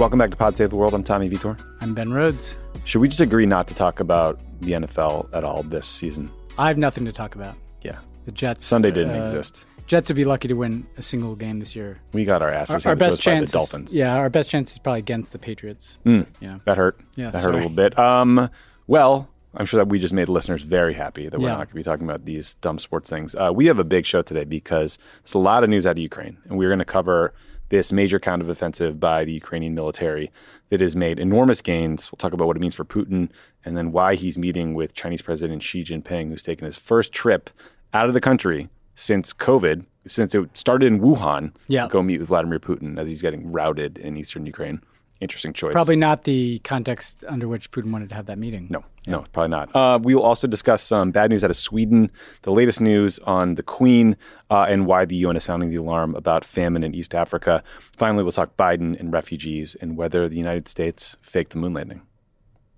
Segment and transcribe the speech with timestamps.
[0.00, 0.94] Welcome back to Pod Save the World.
[0.94, 1.60] I'm Tommy Vitor.
[1.82, 2.56] I'm Ben Rhodes.
[2.84, 6.32] Should we just agree not to talk about the NFL at all this season?
[6.56, 7.54] I have nothing to talk about.
[7.82, 7.98] Yeah.
[8.24, 8.64] The Jets.
[8.64, 9.66] Sunday didn't uh, exist.
[9.86, 12.00] Jets would be lucky to win a single game this year.
[12.14, 13.94] We got our asses Our, our best chance, the Dolphins.
[13.94, 15.98] yeah, our best chance is probably against the Patriots.
[16.06, 16.60] Mm, Yeah.
[16.64, 16.98] That hurt.
[17.16, 17.98] Yeah, that hurt a little bit.
[17.98, 18.48] Um,
[18.86, 21.56] well, I'm sure that we just made listeners very happy that we're Yeah.
[21.56, 23.34] not going to be talking about these dumb sports things.
[23.34, 25.98] Uh, we have a big show today because there's a lot of news out of
[25.98, 27.34] Ukraine, and we're going to cover
[27.70, 30.30] this major counteroffensive by the Ukrainian military
[30.68, 32.10] that has made enormous gains.
[32.12, 33.30] We'll talk about what it means for Putin
[33.64, 37.48] and then why he's meeting with Chinese President Xi Jinping, who's taken his first trip
[37.94, 41.84] out of the country since COVID, since it started in Wuhan Yeah.
[41.84, 44.80] to go meet with Vladimir Putin as he's getting routed in eastern Ukraine.
[45.20, 45.72] Interesting choice.
[45.72, 48.68] Probably not the context under which Putin wanted to have that meeting.
[48.70, 49.68] No, no, probably not.
[49.76, 52.10] Uh, we will also discuss some bad news out of Sweden,
[52.42, 54.16] the latest news on the Queen,
[54.50, 57.62] uh, and why the UN is sounding the alarm about famine in East Africa.
[57.98, 62.00] Finally, we'll talk Biden and refugees and whether the United States faked the moon landing.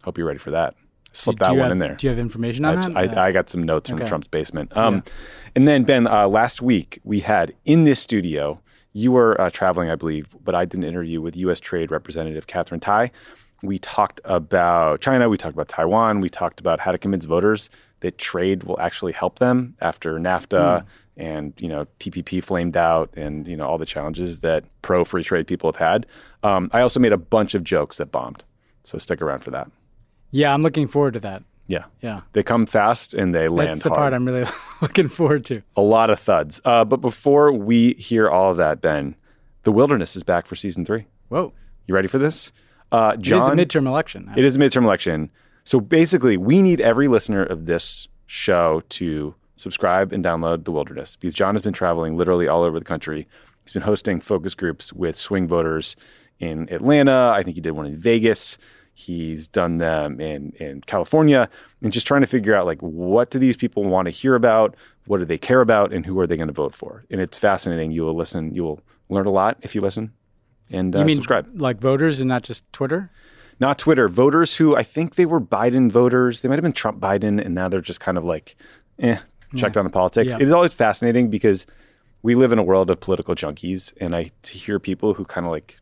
[0.03, 0.75] Hope you're ready for that.
[1.12, 1.95] Slip that one have- in there.
[1.95, 3.17] Do you have information on I've- that?
[3.19, 4.77] I, I got some notes from Trump's basement.
[4.77, 5.05] Um,
[5.55, 8.62] And then, Ben, uh, last week we had in this studio,
[8.92, 11.60] you were uh, traveling, I believe, but I did an interview with U.S.
[11.60, 13.10] Trade Representative Katherine Tai.
[13.62, 17.70] We talked about China, we talked about Taiwan, we talked about how to convince voters
[18.00, 20.84] that trade will actually help them after NAFTA
[21.16, 25.22] and you know TPP flamed out and you know all the challenges that pro free
[25.22, 26.06] trade people have had.
[26.42, 28.44] Um, I also made a bunch of jokes that bombed,
[28.84, 29.70] so stick around for that.
[30.30, 31.42] yeah, I'm looking forward to that.
[31.72, 32.19] Yeah, Yeah.
[32.33, 33.99] they come fast and they land That's the hard.
[33.99, 34.44] part I'm really
[34.83, 35.62] looking forward to.
[35.77, 36.60] a lot of thuds.
[36.65, 39.16] Uh, but before we hear all of that, Ben,
[39.62, 41.06] The Wilderness is back for season three.
[41.28, 41.53] Whoa.
[41.87, 42.53] You ready for this?
[42.91, 44.31] Uh, It is a midterm election.
[44.37, 45.31] it is a midterm election.
[45.65, 51.16] So basically, we need every listener of this show to subscribe and download The Wilderness
[51.16, 53.27] because John has been traveling literally all over the country.
[53.65, 55.97] He's been hosting focus groups with swing voters
[56.41, 57.33] in Atlanta.
[57.34, 58.59] I think he did one in Vegas.
[58.94, 61.48] He's done them in, in California
[61.80, 64.76] and just trying to figure out like what do these people want to hear about?
[65.06, 65.92] What do they care about?
[65.92, 67.04] And who are they going to vote for?
[67.10, 67.91] And it's fascinating.
[67.91, 68.54] You will listen.
[68.54, 70.12] You will learn a lot if you listen
[70.70, 73.10] and uh, you mean subscribe like voters and not just Twitter?
[73.62, 76.41] not Twitter, voters who I think they were Biden voters.
[76.41, 78.56] They might have been Trump Biden, and now they're just kind of like,
[78.98, 79.19] eh,
[79.56, 80.32] checked on the politics.
[80.32, 80.36] Yeah.
[80.36, 81.66] It is always fascinating because
[82.22, 85.47] we live in a world of political junkies, and I to hear people who kind
[85.47, 85.78] of like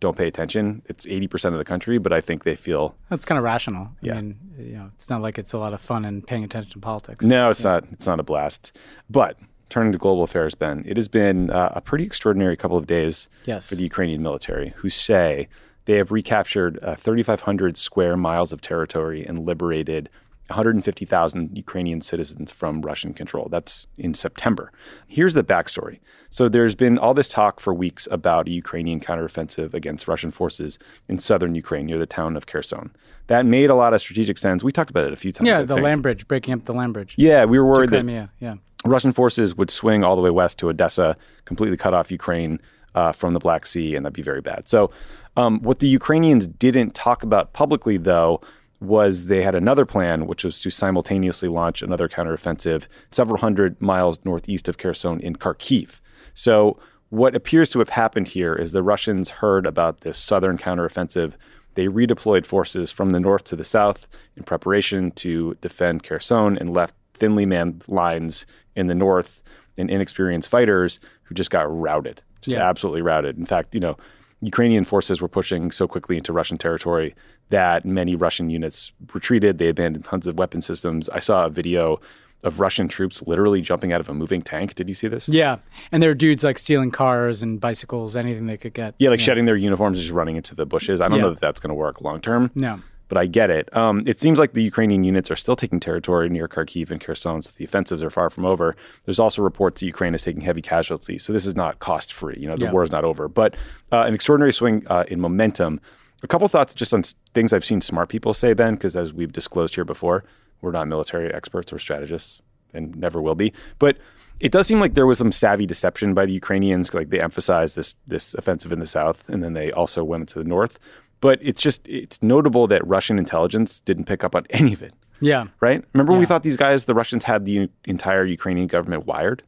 [0.00, 0.82] don't pay attention.
[0.86, 3.90] It's eighty percent of the country, but I think they feel That's kind of rational.
[4.02, 4.12] Yeah.
[4.14, 6.72] I mean, you know, it's not like it's a lot of fun and paying attention
[6.72, 7.24] to politics.
[7.24, 7.84] no, it's not.
[7.92, 8.76] It's not a blast.
[9.10, 9.38] But
[9.70, 13.28] turning to global affairs, Ben, it has been uh, a pretty extraordinary couple of days
[13.46, 13.68] Yes.
[13.68, 15.48] for the Ukrainian military, who say
[15.86, 20.08] they have recaptured uh, 3,500 square miles of territory and liberated
[20.48, 23.48] 150,000 Ukrainian citizens from Russian control.
[23.50, 24.70] That's in September.
[25.06, 26.00] Here's the backstory.
[26.28, 30.78] So there's been all this talk for weeks about a Ukrainian counteroffensive against Russian forces
[31.08, 32.94] in southern Ukraine near the town of Kherson.
[33.28, 34.62] That made a lot of strategic sense.
[34.62, 35.48] We talked about it a few times.
[35.48, 35.84] Yeah, I the think.
[35.84, 37.14] land bridge, breaking up the land bridge.
[37.16, 38.56] Yeah, we were worried that Crimea, yeah.
[38.84, 41.16] Russian forces would swing all the way west to Odessa,
[41.46, 42.60] completely cut off Ukraine
[42.94, 44.68] uh, from the Black Sea, and that'd be very bad.
[44.68, 44.90] So,
[45.36, 48.40] um, what the Ukrainians didn't talk about publicly, though,
[48.80, 54.18] was they had another plan, which was to simultaneously launch another counteroffensive several hundred miles
[54.24, 56.00] northeast of Kherson in Kharkiv.
[56.34, 56.78] So,
[57.10, 61.34] what appears to have happened here is the Russians heard about this southern counteroffensive.
[61.74, 66.72] They redeployed forces from the north to the south in preparation to defend Kherson and
[66.72, 69.42] left thinly manned lines in the north
[69.78, 72.68] and inexperienced fighters who just got routed, just Yeah.
[72.68, 73.38] absolutely routed.
[73.38, 73.96] In fact, you know,
[74.40, 77.14] Ukrainian forces were pushing so quickly into Russian territory
[77.50, 79.58] that many Russian units retreated.
[79.58, 81.08] They abandoned tons of weapon systems.
[81.10, 82.00] I saw a video
[82.42, 84.74] of Russian troops literally jumping out of a moving tank.
[84.74, 85.28] Did you see this?
[85.30, 85.56] Yeah,
[85.92, 88.94] and there are dudes like stealing cars and bicycles, anything they could get.
[88.98, 91.00] Yeah, like shedding their uniforms and just running into the bushes.
[91.00, 91.22] I don't Yeah.
[91.24, 92.50] know that that's going to work long term.
[92.54, 92.80] No.
[93.08, 93.74] But I get it.
[93.76, 97.42] Um, it seems like the Ukrainian units are still taking territory near Kharkiv and Kherson,
[97.42, 98.76] so the offensives are far from over.
[99.04, 102.36] There's also reports that Ukraine is taking heavy casualties, so this is not cost free.
[102.38, 102.72] You know, the Yeah.
[102.72, 103.54] war is not over, but
[103.92, 105.80] uh, an extraordinary swing uh, in momentum.
[106.22, 107.02] A couple thoughts just on
[107.34, 110.24] things I've seen smart people say, Ben, because as we've disclosed here before,
[110.62, 112.40] we're not military experts or strategists
[112.72, 113.52] and never will be.
[113.78, 113.98] But
[114.40, 116.92] it does seem like there was some savvy deception by the Ukrainians.
[116.94, 120.38] Like they emphasized this this offensive in the south, and then they also went into
[120.38, 120.80] the north.
[121.24, 124.92] But it's just it's notable that Russian intelligence didn't pick up on any of it.
[125.22, 125.46] Yeah.
[125.60, 125.82] Right?
[125.94, 129.42] Remember we thought these guys, the Russians, had the entire Ukrainian government wired.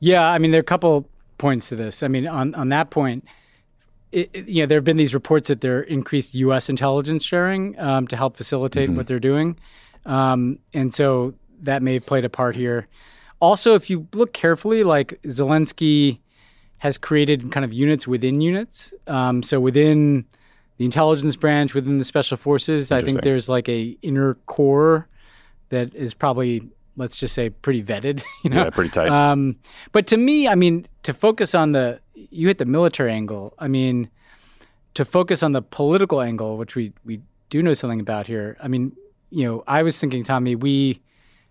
[0.00, 1.08] Yeah, I mean, there are a couple
[1.38, 2.02] points to this.
[2.02, 3.24] I mean, on, on that point,
[4.10, 6.68] it, it- you know, there have been these reports that there increased U.S.
[6.68, 9.56] intelligence sharing um, to help facilitate what they're doing,
[10.06, 12.88] um, and so that may have played a part here.
[13.38, 16.18] Also, if you look carefully, like Zelensky
[16.78, 18.92] has created kind of units within units.
[19.06, 20.24] Um, so within
[20.76, 25.08] the intelligence branch, within the special forces, I think there's like a inner core
[25.68, 28.22] that is probably, let's just say, pretty vetted.
[28.42, 29.08] You know, Yeah, pretty tight.
[29.08, 29.56] um,
[29.92, 33.54] but to me, I mean, to focus on the you hit the military angle.
[33.58, 34.08] I mean,
[34.94, 38.56] to focus on the political angle, which we we do know something about here.
[38.62, 38.92] I mean,
[39.30, 41.00] you know, I was thinking, Tommy, we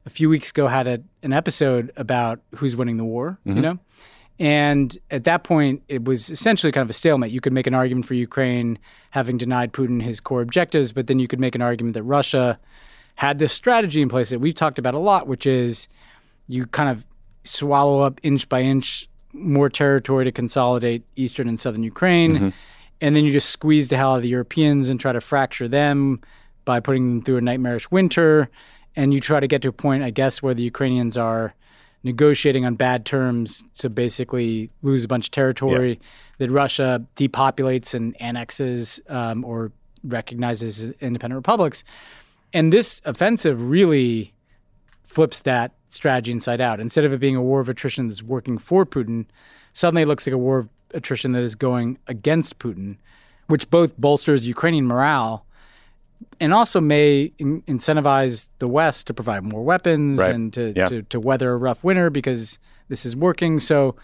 [0.06, 3.40] a few weeks ago had a, an episode about who's winning the war.
[3.46, 3.80] You know.
[4.40, 7.32] And at that point, it was essentially kind of a stalemate.
[7.32, 8.80] You could make an argument for Ukraine
[9.12, 12.60] having denied Putin his core objectives, but then you could make an argument that Russia
[13.16, 15.88] had this strategy in place that we've talked about a lot, which is
[16.48, 17.06] you kind of
[17.44, 22.50] swallow up inch by inch more territory to consolidate eastern and southern Ukraine, mm-hmm.
[23.02, 25.68] and then you just squeeze the hell out of the Europeans and try to fracture
[25.68, 26.22] them
[26.66, 28.50] by putting them through a nightmarish winter,
[28.96, 31.54] and you try to get to a point, I guess, where the Ukrainians are
[32.04, 36.00] negotiating on bad terms to basically lose a bunch of territory
[36.38, 39.72] that Russia depopulates and annexes um, or
[40.04, 41.84] recognizes as independent republics.
[42.52, 44.34] And this offensive really
[45.06, 46.80] flips that strategy inside out.
[46.80, 49.26] Instead of it being a war of attrition that's working for Putin,
[49.74, 52.98] suddenly it looks like a war of attrition that is going against Putin,
[53.48, 55.46] which both bolsters Ukrainian morale
[56.40, 60.32] and also may in- incentivize the West to provide more weapons Right.
[60.34, 60.88] and to, Yeah.
[60.88, 62.60] to, to weather a rough winter because
[62.90, 63.60] this is working.
[63.60, 63.96] So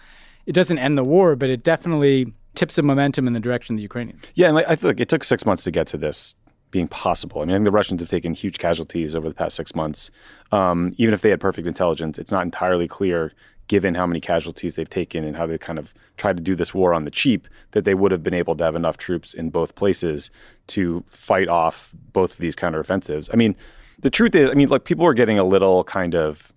[0.46, 3.76] it doesn't end the war, but it definitely tips the momentum in the direction of
[3.78, 4.22] the Ukrainians.
[4.34, 6.34] Yeah, and like, I feel like it took six months to get to this
[6.72, 7.40] being possible.
[7.40, 10.10] I mean, I think the Russians have taken huge casualties over the past six months.
[10.52, 13.32] Um, even if they had perfect intelligence, it's not entirely clear,
[13.70, 16.74] given how many casualties they've taken and how they kind of tried to do this
[16.74, 19.48] war on the cheap, that they would have been able to have enough troops in
[19.48, 20.28] both places
[20.66, 23.30] to fight off both of these counteroffensives.
[23.32, 23.54] I mean,
[24.00, 26.52] the truth is, I mean, look, people are getting a little kind of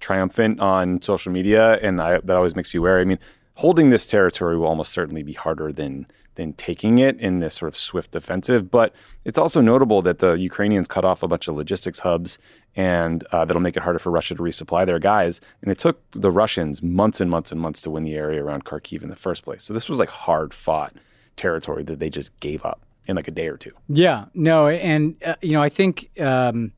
[0.00, 3.02] triumphant on social media, and I, that always makes me wary.
[3.02, 3.20] I mean,
[3.54, 7.68] holding this territory will almost certainly be harder than than taking it in this sort
[7.68, 8.70] of swift offensive.
[8.70, 8.94] But
[9.24, 12.38] it's also notable that the Ukrainians cut off a bunch of logistics hubs,
[12.76, 15.40] and uh, that'll make it harder for Russia to resupply their guys.
[15.62, 18.64] And it took the Russians months and months and months to win the area around
[18.64, 19.64] Kharkiv in the first place.
[19.64, 20.94] So this was like hard fought
[21.34, 23.72] territory that they just gave up in like a day or two.
[23.88, 26.72] Yeah, no, and uh, you know, I think um,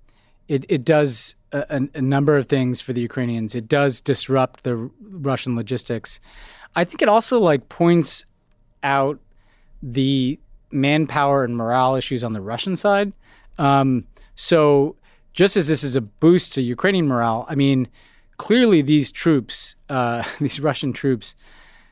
[0.48, 3.54] it it does a, a- number of things for the Ukrainians.
[3.54, 6.18] It does disrupt the Russian logistics.
[6.74, 8.24] I think it also like points
[8.82, 9.18] out
[9.82, 10.38] the
[10.70, 13.12] manpower and morale issues on the Russian side.
[13.58, 14.04] Um,
[14.36, 14.96] so
[15.32, 17.88] just as this is a boost to Ukrainian morale, I mean,
[18.36, 21.34] clearly these troops, uh, these Russian troops,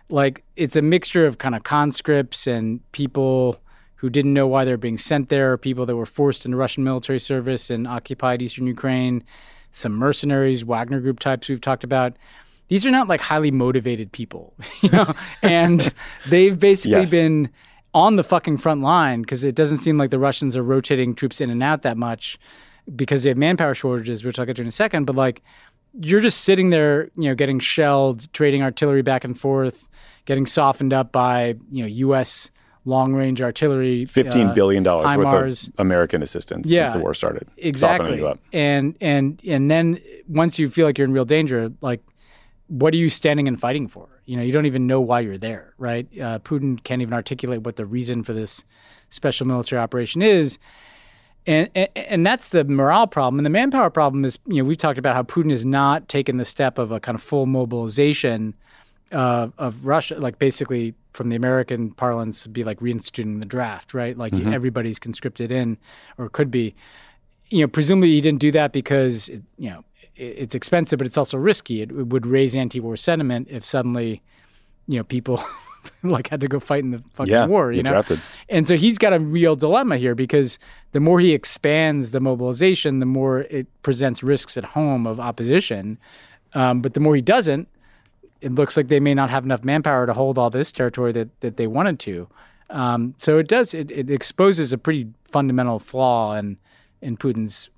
[0.08, 3.60] like it's a mixture of kind of conscripts and people
[3.96, 7.18] who didn't know why they're being sent there, people that were forced into Russian military
[7.18, 9.24] service in occupied eastern Ukraine,
[9.72, 12.14] some mercenaries, Wagner group types we've talked about.
[12.68, 15.92] These are not like highly motivated people, you know, and
[16.28, 17.10] they've basically Yes.
[17.10, 17.48] been
[17.94, 21.40] on the fucking front line because it doesn't seem like the Russians are rotating troops
[21.40, 22.38] in and out that much
[22.94, 25.04] because they have manpower shortages, which I'll get to in a second.
[25.04, 25.42] But like,
[26.00, 29.88] you're just sitting there, you know, getting shelled, trading artillery back and forth,
[30.26, 32.50] getting softened up by you know U.S.
[32.84, 35.68] long range artillery, Fifteen uh, billion dollars worth HIMARS.
[35.68, 37.46] of American assistance Yeah, since the war started.
[37.48, 38.38] Softening exactly you up.
[38.52, 42.02] and and and then once you feel like you're in real danger like
[42.66, 45.38] what are you standing and fighting for you know you don't even know why you're
[45.38, 48.64] there right uh, putin can't even articulate what the reason for this
[49.08, 50.58] special military operation is
[51.46, 54.76] and, and and that's the morale problem and the manpower problem is you know we've
[54.76, 58.54] talked about how putin has not taken the step of a kind of full mobilization
[59.10, 64.18] uh, of Russia, like basically from the American parlance, be like reinstituting the draft, right?
[64.18, 65.78] Like everybody's conscripted in,
[66.18, 66.74] or could be.
[67.48, 69.82] You know, presumably he didn't do that because it, you know
[70.18, 71.82] it's expensive, but it's also risky.
[71.82, 74.22] It, would raise anti-war sentiment if suddenly,
[74.86, 75.42] you know, people
[76.02, 77.72] like had to go fight in the fucking Yeah, war.
[77.72, 78.20] You know, drafted.
[78.48, 80.58] and so he's got a real dilemma here because
[80.92, 85.98] the more he expands the mobilization, the more it presents risks at home of opposition.
[86.54, 87.68] Um, but the more he doesn't,
[88.40, 91.28] it looks like they may not have enough manpower to hold all this territory that,
[91.40, 92.28] that they wanted to.
[92.70, 96.58] Um, so it does it, it exposes a pretty fundamental flaw in
[97.00, 97.70] in Putin's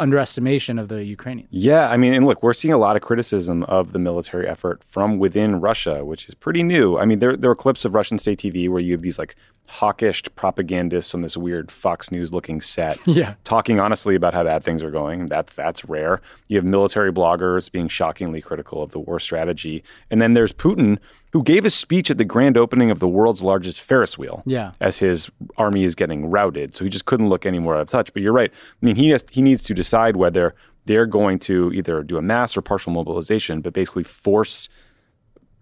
[0.00, 1.48] underestimation of the Ukrainians.
[1.52, 4.82] Yeah, I mean, and look, we're seeing a lot of criticism of the military effort
[4.86, 6.98] from within Russia, which is pretty new.
[6.98, 9.36] I mean, there there are clips of Russian state TV where you have these like
[9.72, 13.34] hawkish propagandists on this weird Fox News looking set, Yeah.
[13.44, 15.26] talking honestly about how bad things are going.
[15.26, 16.20] That's that's rare.
[16.48, 20.98] You have military bloggers being shockingly critical of the war strategy, and then there's Putin,
[21.32, 24.72] who gave a speech at the grand opening of the world's largest Ferris wheel Yeah.
[24.80, 26.74] as his army is getting routed.
[26.74, 28.12] So he just couldn't look any more out of touch.
[28.12, 28.50] But you're right.
[28.52, 30.54] I mean, he has, he needs to decide whether
[30.86, 34.68] they're going to either do a mass or partial mobilization, but basically force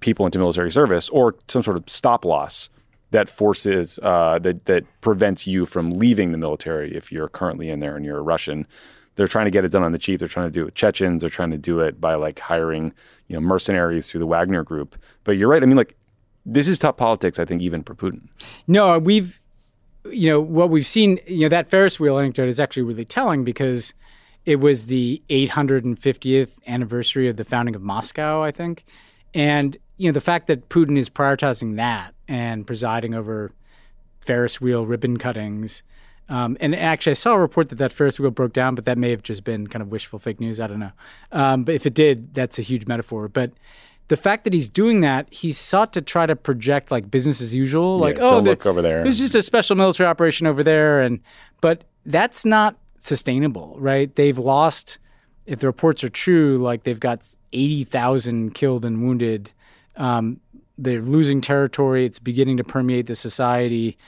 [0.00, 2.70] people into military service or some sort of stop loss
[3.10, 7.80] that forces uh, that that prevents you from leaving the military if you're currently in
[7.80, 8.66] there and you're a Russian.
[9.14, 10.20] They're trying to get it done on the cheap.
[10.20, 11.22] They're trying to do it with Chechens.
[11.22, 12.92] They're trying to do it by like hiring
[13.26, 14.96] you know mercenaries through the Wagner Group.
[15.24, 15.62] But you're right.
[15.62, 15.96] I mean, like
[16.48, 17.38] this is tough politics.
[17.38, 18.28] I think even for Putin.
[18.66, 19.40] No, we've,
[20.10, 23.44] you know, what we've seen, you know, that Ferris wheel anecdote is actually really telling
[23.44, 23.92] because
[24.46, 28.84] it was the 850th anniversary of the founding of Moscow, I think.
[29.34, 33.50] And, you know, the fact that Putin is prioritizing that and presiding over
[34.20, 35.82] Ferris wheel ribbon cuttings.
[36.28, 38.98] Um, and actually, I saw a report that that Ferris wheel broke down, but that
[38.98, 40.60] may have just been kind of wishful fake news.
[40.60, 40.92] I don't know.
[41.32, 43.28] Um, but if it did, that's a huge metaphor.
[43.28, 43.52] But
[44.08, 47.54] the fact that he's doing that, he's sought to try to project like business as
[47.54, 49.00] usual, like Yeah, oh, the- look over there.
[49.00, 51.20] It was just a special military operation over there, and
[51.62, 54.14] but that's not sustainable, right?
[54.14, 54.98] They've lost.
[55.46, 57.22] If the reports are true, like they've got
[57.54, 59.50] eighty thousand killed and wounded.
[59.96, 60.40] Um,
[60.78, 62.06] they're losing territory.
[62.06, 63.98] It's beginning to permeate the society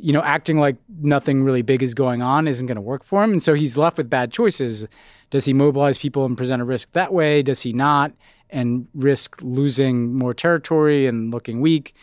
[0.00, 3.22] you know, acting like nothing really big is going on isn't going to work for
[3.22, 3.32] him.
[3.32, 4.86] And so he's left with bad choices.
[5.30, 7.42] Does he mobilize people and present a risk that way?
[7.42, 8.12] Does he not
[8.48, 11.94] and risk losing more territory and looking weak?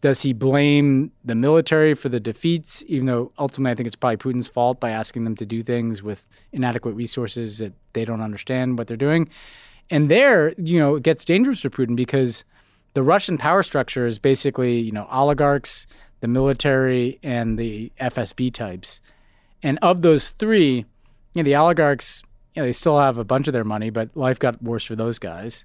[0.00, 4.18] Does he blame the military for the defeats, even though ultimately I think it's probably
[4.18, 8.76] Putin's fault by asking them to do things with inadequate resources that they don't understand
[8.76, 9.30] what they're doing?
[9.90, 12.44] And there, you know, it gets dangerous for Putin because
[12.94, 15.86] the Russian power structure is basically, you know, oligarchs,
[16.20, 19.00] the military, and the FSB types.
[19.62, 20.86] And of those three,
[21.34, 22.22] you know, the oligarchs,
[22.54, 24.94] you know, they still have a bunch of their money, but life got worse for
[24.94, 25.64] those guys.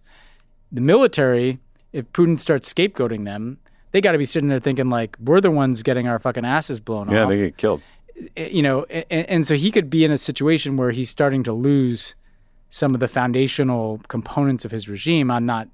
[0.71, 1.59] The military,
[1.93, 3.59] if Putin starts scapegoating them,
[3.91, 6.79] they got to be sitting there thinking like, we're the ones getting our fucking asses
[6.79, 7.81] blown Yeah, off Yeah, they get killed.
[8.35, 11.43] Eh, you know, and, and so he could be in a situation where he's starting
[11.43, 12.15] to lose
[12.69, 15.31] some of the foundational components of his regime.
[15.31, 15.67] I'm not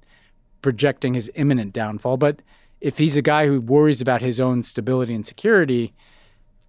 [0.62, 2.40] projecting his imminent downfall, but
[2.80, 5.94] if he's a guy who worries about his own stability and security,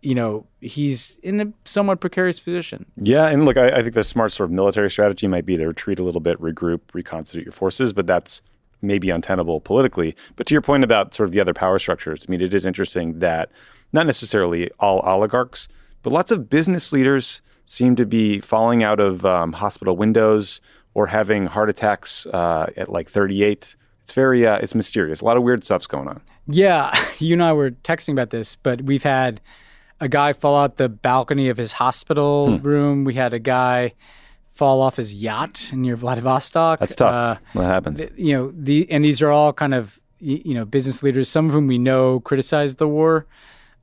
[0.02, 2.86] you know, he's in a somewhat precarious position.
[2.98, 5.68] Yeah, and look, I, I think the smart sort of military strategy might be to
[5.68, 8.42] retreat a little bit, regroup, reconstitute your forces, but that's
[8.82, 10.16] maybe untenable politically.
[10.36, 12.66] But to your point about sort of the other power structures, I mean, it is
[12.66, 13.52] interesting that
[13.92, 15.68] not necessarily all oligarchs,
[16.04, 20.62] but lots of business leaders seem to be falling out of um, hospital windows
[20.98, 23.76] or having heart attacks uh, at like 38.
[24.02, 25.22] It's very, uh, it's mysterious.
[25.22, 26.20] A lot of weird stuff's going on.
[26.48, 29.40] Yeah, you and I were texting about this, but we've had
[30.00, 33.04] a guy fall out the balcony of his hospital room.
[33.04, 33.94] We had a guy
[34.54, 36.80] fall off his yacht near Vladivostok.
[36.80, 37.38] That's tough.
[37.54, 38.02] Uh, that happens.
[38.16, 41.54] you know the and these are all kind of you know business leaders some of
[41.54, 43.28] whom we know criticize the war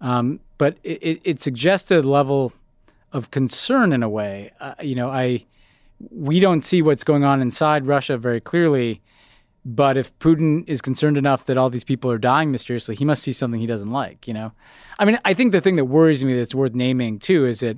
[0.00, 2.52] um, but it, it, it suggested a level
[3.12, 5.44] of concern in a way uh, you know i
[6.10, 9.00] we don't see what's going on inside russia very clearly
[9.64, 13.22] but if putin is concerned enough that all these people are dying mysteriously he must
[13.22, 14.52] see something he doesn't like you know
[14.98, 17.76] i mean i think the thing that worries me that's worth naming too is that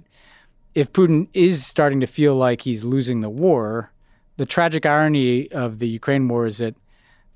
[0.76, 3.90] if Putin is starting to feel like he's losing the war,
[4.36, 6.74] the tragic irony of the Ukraine war is that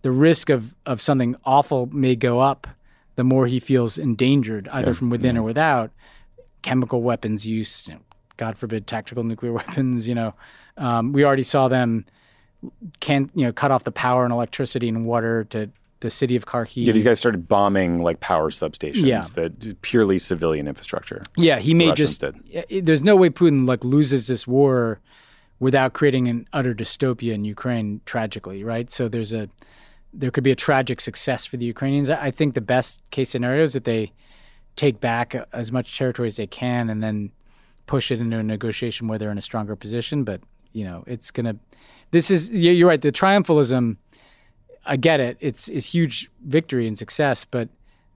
[0.02, 2.66] the risk of, of something awful may go up
[3.16, 5.90] the more he feels endangered, either from within or without.
[6.61, 7.88] Chemical weapons use,
[8.40, 10.09] God forbid, tactical nuclear weapons.
[10.09, 10.35] You know,
[10.78, 12.06] um, we already saw them
[13.00, 15.70] can you know cut off the power and electricity and water to
[16.00, 16.87] the city of Kharkiv.
[16.87, 19.23] Yeah, these guys started bombing like power substations, Yeah.
[19.35, 21.23] that purely civilian infrastructure.
[21.37, 22.20] Yeah, he may Russians just.
[22.70, 22.87] did.
[22.87, 25.00] There's no way Putin like loses this war
[25.59, 28.00] without creating an utter dystopia in Ukraine.
[28.06, 28.90] Tragically, right?
[28.90, 29.50] So there's a
[30.14, 32.09] there could be a tragic success for the Ukrainians.
[32.09, 34.12] I I think the best case scenario is that they
[34.76, 37.32] take back as much territory as they can and then
[37.90, 40.23] push it into a negotiation where they're in a stronger position.
[40.25, 40.40] But
[40.73, 41.56] you know, it's gonna.
[42.12, 43.00] This is you- you're right.
[43.02, 43.97] The triumphalism.
[44.87, 45.37] I get it.
[45.40, 47.68] It's it's huge victory and success, but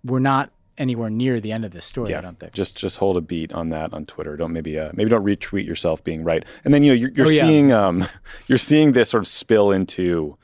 [0.04, 2.11] we're not anywhere near the end of this story.
[2.11, 2.19] Yeah.
[2.19, 2.52] I don't think.
[2.52, 4.37] Just just hold a beat on that on Twitter.
[4.37, 6.45] Don't maybe uh, maybe don't retweet yourself being right.
[6.64, 7.43] And then you know you're, you're Oh, yeah.
[7.43, 8.07] seeing um
[8.49, 10.37] you're seeing this sort of spill into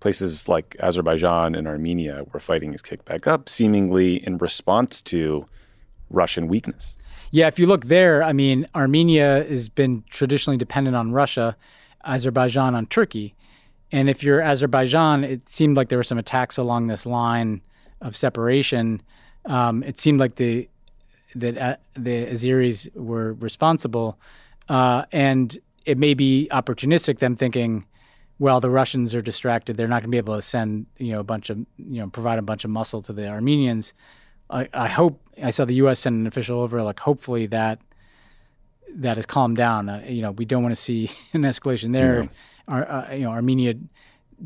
[0.00, 5.46] places like Azerbaijan and Armenia where fighting is kicked back up, seemingly in response to
[6.10, 6.96] Russian weakness.
[7.36, 11.54] Yeah, if you look there, I mean, Armenia has been traditionally dependent on Russia,
[12.02, 13.34] Azerbaijan on Turkey.
[13.92, 17.60] And if you're Azerbaijan, it seemed like there were some attacks along this line
[18.00, 19.02] of separation.
[19.44, 20.66] Um, it seemed like the
[21.34, 24.18] that uh, the Azeris were responsible,
[24.70, 27.18] uh, and it may be opportunistic.
[27.18, 27.84] Them thinking,
[28.38, 31.20] well, the Russians are distracted; they're not going to be able to send you know
[31.20, 33.92] a bunch of you know provide a bunch of muscle to the Armenians.
[34.50, 36.00] I, I hope I saw the U.S.
[36.00, 36.82] send an official over.
[36.82, 37.80] Like, hopefully that
[38.94, 39.88] that has calmed down.
[39.88, 42.28] Uh, you know, we don't want to see an escalation there.
[42.68, 43.74] Ar- uh, you know, Armenia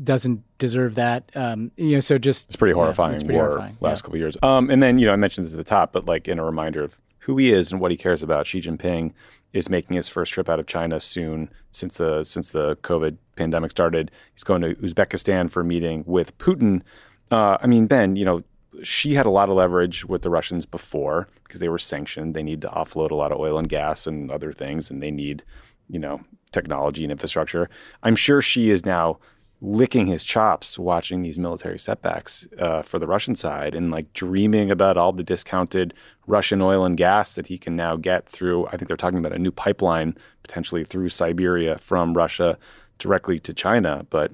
[0.03, 1.31] doesn't deserve that.
[1.35, 4.01] Um, you know, so just It's pretty yeah, horrifying it's pretty war horrifying, last yeah.
[4.01, 4.37] couple of years.
[4.41, 6.45] Um, and then you know I mentioned this at the top, but like in a
[6.45, 8.47] reminder of who he is and what he cares about.
[8.47, 9.13] Xi Jinping
[9.53, 13.71] is making his first trip out of China soon since the since the COVID pandemic
[13.71, 14.11] started.
[14.33, 16.81] He's going to Uzbekistan for a meeting with Putin.
[17.29, 18.43] Uh, I mean, Ben, you know,
[18.83, 22.33] Xi had a lot of leverage with the Russians before because they were sanctioned.
[22.33, 25.11] They need to offload a lot of oil and gas and other things, and they
[25.11, 25.43] need,
[25.87, 26.21] you know,
[26.51, 27.69] technology and infrastructure.
[28.03, 29.19] I'm sure Xi is now
[29.63, 34.71] licking his chops watching these military setbacks uh, for the Russian side and like dreaming
[34.71, 35.93] about all the discounted
[36.25, 38.65] Russian oil and gas that he can now get through.
[38.67, 42.57] I think they're talking about a new pipeline potentially through Siberia from Russia
[42.97, 44.05] directly to China.
[44.09, 44.31] But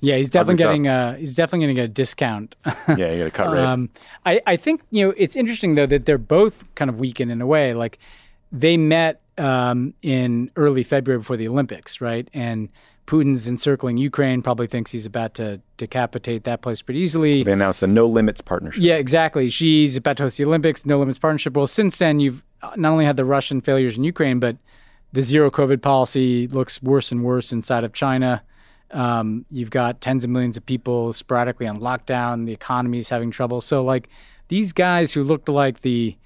[0.00, 2.56] Yeah, he's definitely getting a he's definitely getting a discount.
[2.96, 3.64] yeah, you got to cut rate.
[3.64, 3.90] Um,
[4.24, 7.40] I, I think you know it's interesting though that they're both kind of weakened in
[7.40, 7.74] a way.
[7.74, 7.98] Like
[8.50, 12.28] they met um, in early February before the Olympics, right?
[12.32, 12.68] And
[13.06, 17.42] Putin's encircling Ukraine, probably thinks he's about to decapitate that place pretty easily.
[17.42, 18.82] they announced a no limits partnership.
[18.82, 19.48] Yeah, exactly.
[19.48, 21.56] Xi's about to host the Olympics, no limits partnership.
[21.56, 22.44] Well, since then, you've
[22.76, 24.56] not only had the Russian failures in Ukraine, but
[25.12, 28.42] the zero COVID policy looks worse and worse inside of China.
[28.92, 32.46] Um, you've got tens of millions of people sporadically on lockdown.
[32.46, 33.60] The economy is having trouble.
[33.60, 34.08] So, like
[34.48, 36.16] these guys who looked like the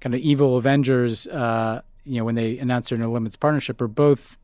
[0.00, 3.88] kind of evil Avengers, uh, you know, when they announced their no limits partnership, are
[3.88, 4.38] both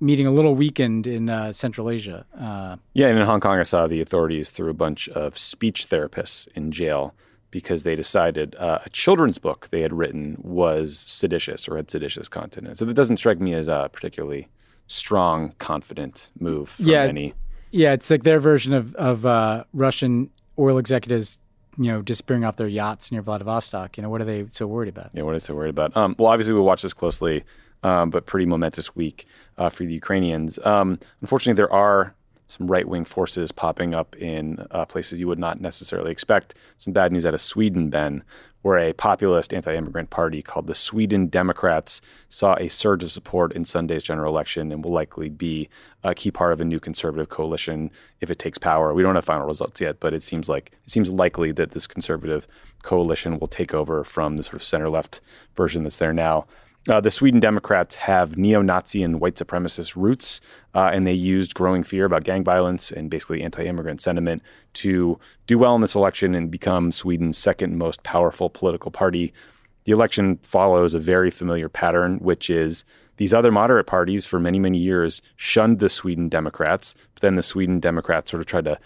[0.00, 2.24] meeting a little weakened in uh, Central Asia.
[2.38, 5.88] Uh, Yeah, and in Hong Kong, I saw the authorities threw a bunch of speech
[5.88, 7.14] therapists in jail
[7.50, 12.28] because they decided uh, a children's book they had written was seditious or had seditious
[12.28, 12.78] content.
[12.78, 14.48] So that doesn't strike me as a particularly
[14.90, 17.02] strong, confident move from Yeah.
[17.04, 17.32] any.
[17.70, 21.38] Yeah, it's like their version of of uh, Russian oil executives,
[21.78, 23.96] you know, disappearing off their yachts near Vladivostok.
[23.96, 25.10] You know, what are they so worried about?
[25.14, 25.96] Yeah, what are they so worried about?
[25.96, 27.44] Um, well, obviously, we'll watch this closely,
[27.84, 29.26] um, but pretty momentous week
[29.56, 30.58] uh, for the Ukrainians.
[30.64, 32.12] Um, unfortunately, there are
[32.48, 36.54] some right wing forces popping up in uh, places you would not necessarily expect.
[36.78, 38.24] Some bad news out of Sweden, Ben,
[38.62, 43.52] where a populist anti immigrant party called the Sweden Democrats saw a surge of support
[43.52, 45.68] in Sunday's general election and will likely be
[46.04, 48.92] a key part of a new conservative coalition if it takes power.
[48.92, 51.86] We don't have final results yet, but it seems like it seems likely that this
[51.86, 52.46] conservative
[52.82, 55.20] coalition will take over from the sort of center left
[55.56, 56.46] version that's there now.
[56.88, 60.40] Uh, the Sweden Democrats have neo Nazi and white supremacist roots,
[60.74, 64.42] uh, and they used growing fear about gang violence and basically anti immigrant sentiment
[64.74, 69.32] to do well in this election and become Sweden's second most powerful political party.
[69.84, 72.84] The election follows a very familiar pattern, which is
[73.18, 77.42] these other moderate parties for many, many years shunned the Sweden Democrats, but then the
[77.42, 78.78] Sweden Democrats sort of tried to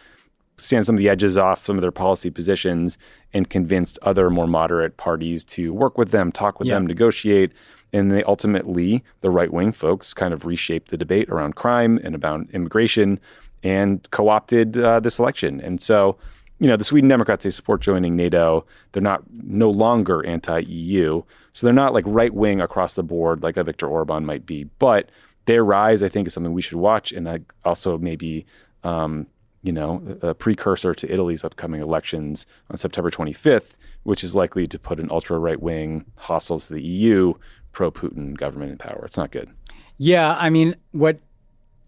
[0.56, 2.98] stand some of the edges off some of their policy positions
[3.32, 6.74] and convinced other more moderate parties to work with them, talk with Yeah.
[6.74, 7.52] them, negotiate.
[7.94, 12.14] And they ultimately, the right wing folks, kind of reshaped the debate around crime and
[12.14, 13.20] about immigration
[13.62, 15.60] and co opted uh, this election.
[15.60, 16.18] And so,
[16.58, 18.66] you know, the Sweden Democrats, they support joining NATO.
[18.90, 21.22] They're not no longer anti EU.
[21.52, 24.64] So they're not like right wing across the board like a Viktor Orban might be.
[24.80, 25.10] But
[25.44, 27.12] their rise, I think, is something we should watch.
[27.12, 28.44] And I also maybe
[28.82, 29.28] um,
[29.62, 34.78] you know, a precursor to Italy's upcoming elections on September 25th, which is likely to
[34.78, 37.32] put an ultra right wing, hostile to the EU,
[37.74, 39.02] pro Putin government in power.
[39.04, 39.50] It's not good.
[39.98, 41.20] Yeah, I mean, what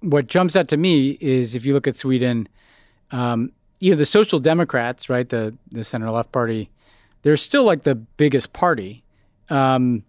[0.01, 2.49] what jumps out to me is if you look at Sweden,
[3.11, 6.70] um, you know, the Social Democrats, right, the the center left party,
[7.22, 9.03] they're still like the biggest party.
[9.49, 10.05] Um,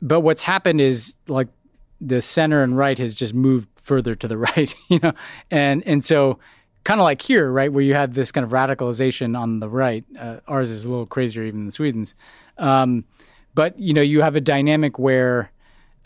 [0.00, 1.48] but what's happened is like
[2.00, 5.12] the center and right has just moved further to the right, you know,
[5.50, 6.38] and and so
[6.84, 10.04] kind of like here, right, where you had this kind of radicalization on the right.
[10.18, 12.14] Uh, ours is a little crazier even than Sweden's,
[12.56, 13.04] um,
[13.54, 15.50] but you know, you have a dynamic where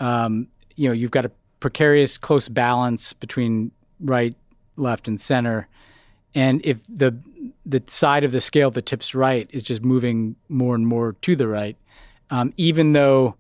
[0.01, 1.31] um, you know you've got a
[1.61, 4.35] precarious close balance between right,
[4.77, 5.69] left, and center.
[6.35, 7.17] And if the
[7.65, 11.37] the side of the scale that tips right is just moving more and more to
[11.37, 11.77] the right,
[12.31, 13.37] um, even though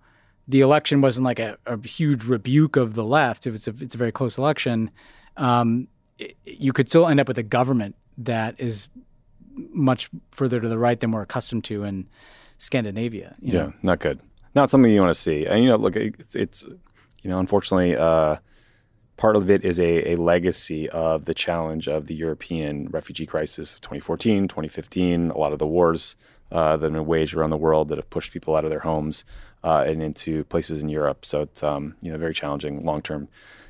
[0.47, 3.47] the election wasn't like a, a, huge rebuke of the left.
[3.47, 4.91] if was a, it's a very close election.
[5.39, 5.89] Um,
[6.19, 8.89] it, you could still end up with a government that is
[9.57, 12.07] much further to the right than we're accustomed to in
[12.65, 13.35] Scandinavia.
[13.41, 13.73] yeah, know?
[13.83, 14.21] not good.
[14.55, 15.45] Not something you want to see.
[15.47, 16.63] And you know, look, it's, it's
[17.23, 18.37] you know, unfortunately, uh,
[19.17, 23.75] part of it is a, a legacy of the challenge of the European refugee crisis
[23.75, 26.17] of 2014, 2015, a lot of the wars
[26.53, 28.81] uh, that have been waged around the world that have pushed people out of their
[28.81, 29.25] homes
[29.63, 31.27] uh, and into places in Europe.
[31.27, 33.29] So it's um, you know very challenging long term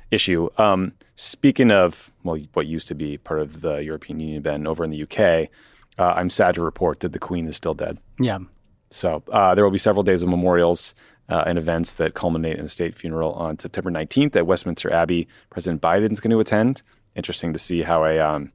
[0.09, 0.49] issue.
[0.57, 4.83] Um, speaking of well, what used to be part of the European Union, Ben, over
[4.83, 5.49] in the UK,
[5.97, 7.97] uh, I'm sad to report that the Queen is still dead.
[8.19, 8.39] Yeah.
[8.89, 10.95] So uh, there will be several days of memorials
[11.29, 15.27] uh, and events that culminate in a state funeral on September 19th at Westminster Abbey.
[15.49, 16.81] President Biden's going to attend.
[17.15, 18.51] Interesting to see how a um,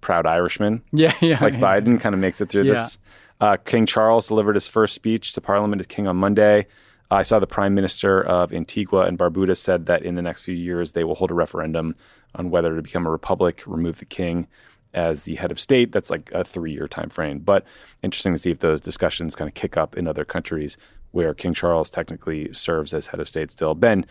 [0.00, 1.60] proud Irishman yeah, yeah, like yeah.
[1.60, 2.74] Biden kind of makes it through Yeah.
[2.74, 2.98] this.
[3.40, 6.66] Uh, King Charles delivered his first speech to Parliament as king on Monday.
[7.10, 10.54] I saw the Prime Minister of Antigua and Barbuda said that in the next few
[10.54, 11.94] years they will hold a referendum
[12.34, 14.46] on whether to become a republic, remove the king
[14.94, 15.92] as the head of state.
[15.92, 17.38] That's like a three-year time frame.
[17.40, 17.64] But
[18.02, 20.76] interesting to see if those discussions kind of kick up in other countries
[21.10, 23.74] where King Charles technically serves as head of state still.
[23.74, 24.06] Ben,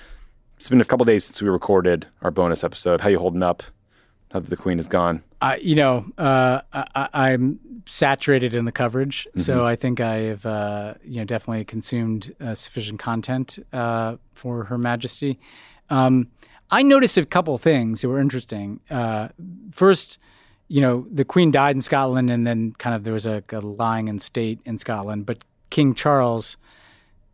[0.57, 3.01] it's been a couple days since we recorded our bonus episode.
[3.01, 3.63] How you holding up?
[4.33, 5.21] Now that the Queen is gone.
[5.41, 9.41] I, you know, uh, I, I'm saturated in the coverage, Mm-hmm.
[9.41, 14.63] so I think I have, uh, you know, definitely consumed uh, sufficient content uh, for
[14.63, 15.39] Her Majesty.
[15.91, 16.29] Um,
[16.71, 18.79] I noticed a couple things that were interesting.
[18.89, 19.27] Uh,
[19.71, 20.17] first,
[20.73, 23.59] you know, the Queen died in Scotland, and then kind of there was a, a
[23.59, 26.57] lying in state in Scotland, but King Charles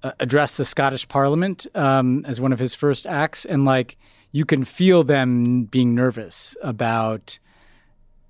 [0.03, 3.95] uh, addressed the Scottish Parliament um, as one of his first acts, and like
[4.33, 7.39] you can feel them being nervous about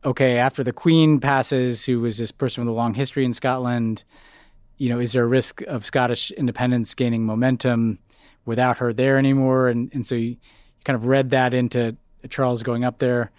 [0.05, 4.03] okay, after the Queen passes, who was this person with a long history in Scotland,
[4.77, 7.97] you know, is there a risk of Scottish independence gaining momentum
[8.45, 9.69] without her there anymore?
[9.69, 10.37] And and so you, you
[10.85, 11.97] kind of read that into
[12.29, 13.31] Charles going up there.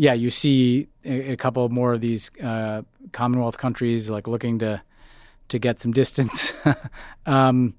[0.00, 2.82] Yeah, you see a, a couple more of these uh,
[3.12, 4.80] Commonwealth countries like looking to
[5.48, 6.52] to get some distance.
[7.26, 7.74] um,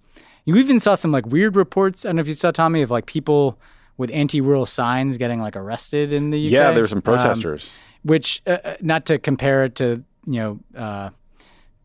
[0.45, 2.03] you even saw some like weird reports.
[2.03, 3.57] I don't know if you saw Tommy of like people
[3.97, 6.51] with anti-rural signs getting like arrested in the UK.
[6.51, 7.79] Yeah, there were some Um, protesters.
[8.03, 11.09] which uh, uh, not to compare it to you know uh,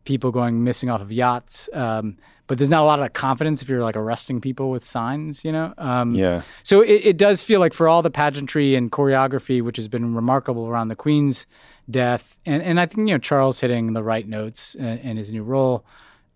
[0.05, 3.69] people going missing off of yachts um, but there's not a lot of confidence if
[3.69, 5.73] you're like arresting people with signs you know?
[5.77, 6.41] Um, yeah.
[6.63, 10.15] so it, it does feel like for all the pageantry and choreography which has been
[10.15, 11.45] remarkable around the queen's
[11.89, 15.31] death and, and i think you know charles hitting the right notes in, in his
[15.31, 15.85] new role.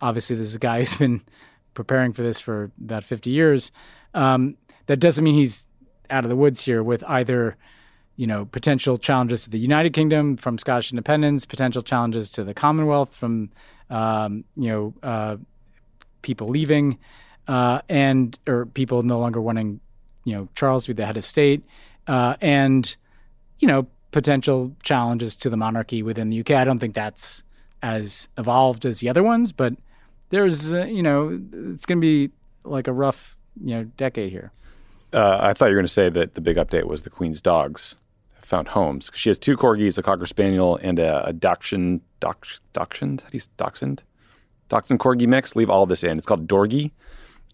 [0.02, 1.22] Obviously this is a guy who's been
[1.74, 3.72] preparing for this for about 50 years.
[4.14, 5.66] Um, that doesn't mean he's
[6.10, 7.56] out of the woods here with either
[8.16, 12.54] you know, potential challenges to the United Kingdom from Scottish independence, potential challenges to the
[12.54, 13.50] Commonwealth from,
[13.90, 15.38] um, you know, uh,
[16.22, 16.98] people leaving,
[17.48, 19.80] uh, and or people no longer wanting,
[20.24, 21.64] you know, Charles to be the head of state,
[22.08, 22.96] uh, and
[23.60, 26.52] you know, potential challenges to the monarchy within the UK.
[26.52, 27.44] I don't think that's
[27.82, 29.74] as evolved as the other ones, but
[30.30, 31.40] there's, uh, you know,
[31.72, 32.32] it's going to be
[32.64, 34.52] like a rough, you know, decade here.
[35.14, 37.42] Uh, I thought you were going to say that the big update was the Queen's
[37.42, 37.96] dogs
[38.42, 39.12] found homes.
[39.14, 42.02] She has two corgis, a cocker spaniel, and a, a dachshund.
[42.22, 43.22] Dach, dachshund?
[43.22, 44.04] How do you dachshund?
[44.70, 45.56] Dachshund corgi mix.
[45.56, 46.18] Leave all this in.
[46.18, 46.92] It's called Dorgi,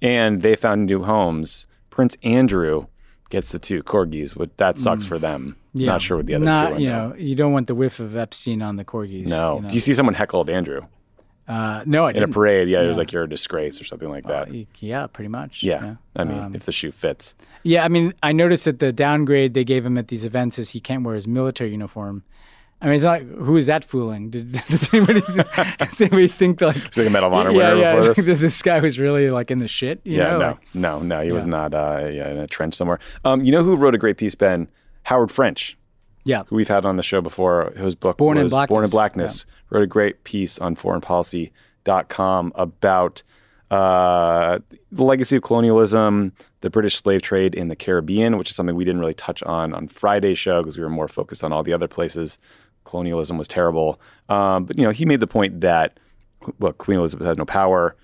[0.01, 1.67] and they found new homes.
[1.89, 2.87] Prince Andrew
[3.29, 4.37] gets the two corgis.
[4.37, 5.55] But that sucks for them.
[5.73, 6.79] Not sure what the other Not, two are.
[6.79, 7.07] you now.
[7.09, 9.27] know, you don't want the whiff of Epstein on the corgis.
[9.27, 9.55] no.
[9.55, 9.67] you know.
[9.67, 10.81] Do you see someone heckled Andrew
[11.47, 12.33] Uh, no, I in a didn't.
[12.33, 12.69] parade?
[12.69, 12.97] Yeah, it was Yeah.
[12.99, 14.49] like you're a disgrace or something like that.
[14.49, 15.63] Uh, yeah, pretty much.
[15.63, 15.95] yeah.
[16.15, 17.35] I mean, Um, if the shoe fits.
[17.63, 20.69] yeah, I mean, I noticed that the downgrade they gave him at these events is
[20.71, 22.23] he can't wear his military uniform.
[22.85, 24.29] I mean, it's not who is that fooling?
[24.29, 25.21] Did, does anybody
[25.79, 28.39] does anybody think like He's like a Medal of Honor yeah, winner yeah, before this.
[28.39, 30.01] this guy was really like in the shit?
[30.03, 30.37] You Yeah, know?
[30.37, 31.21] no, like- no, no.
[31.21, 32.99] He was not uh, yeah, in a trench somewhere.
[33.23, 34.67] Um, you know who wrote a great piece, Ben?
[35.01, 35.75] Howard French,
[36.25, 37.73] yeah, who we've had on the show before.
[37.75, 38.91] Whose book Born in was Born in Blackness.
[38.91, 39.45] Blackness.
[39.71, 43.23] Wrote a great piece on foreignpolicy.com about
[43.71, 44.59] uh,
[44.91, 48.85] the legacy of colonialism, the British slave trade in the Caribbean, which is something we
[48.85, 51.73] didn't really touch on on Friday's show because we were more focused on all the
[51.73, 52.37] other places.
[52.85, 55.99] Colonialism was terrible, um, but you know he made the point that
[56.59, 57.95] well, Queen Elizabeth had no power.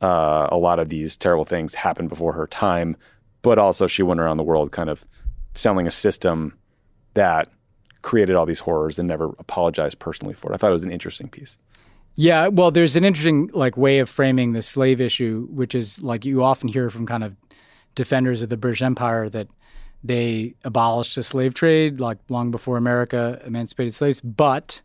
[0.00, 2.96] Uh, a lot of these terrible things happened before her time,
[3.42, 5.04] but also she went around the world kind of
[5.54, 6.56] selling a system
[7.14, 7.48] that
[8.02, 10.54] created all these horrors and never apologized personally for it.
[10.54, 11.56] I thought it was an interesting piece.
[12.16, 16.24] Yeah, well, there's an interesting like way of framing the slave issue, which is like
[16.24, 17.34] you often hear from kind of
[17.94, 19.48] defenders of the British Empire that
[20.04, 24.82] they abolished the slave trade like long before America emancipated slaves, but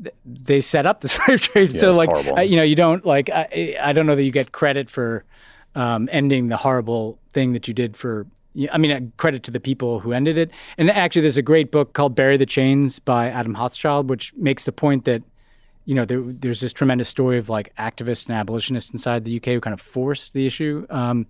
[0.00, 1.80] th- they set up the slave trade.
[1.80, 4.30] so it's like uh, you know you don't like I, I don't know that you
[4.30, 5.24] get credit for
[5.74, 8.26] um, ending the horrible thing that you did for.
[8.72, 10.50] I mean, uh, credit to the people who ended it.
[10.76, 14.64] And actually, there's a great book called "Bury the Chains" by Adam Hochschild, which makes
[14.64, 15.22] the point that
[15.90, 19.46] you know, there, there's this tremendous story of like activists and abolitionists inside the UK
[19.46, 20.86] who kind of forced the issue.
[20.88, 21.26] Um,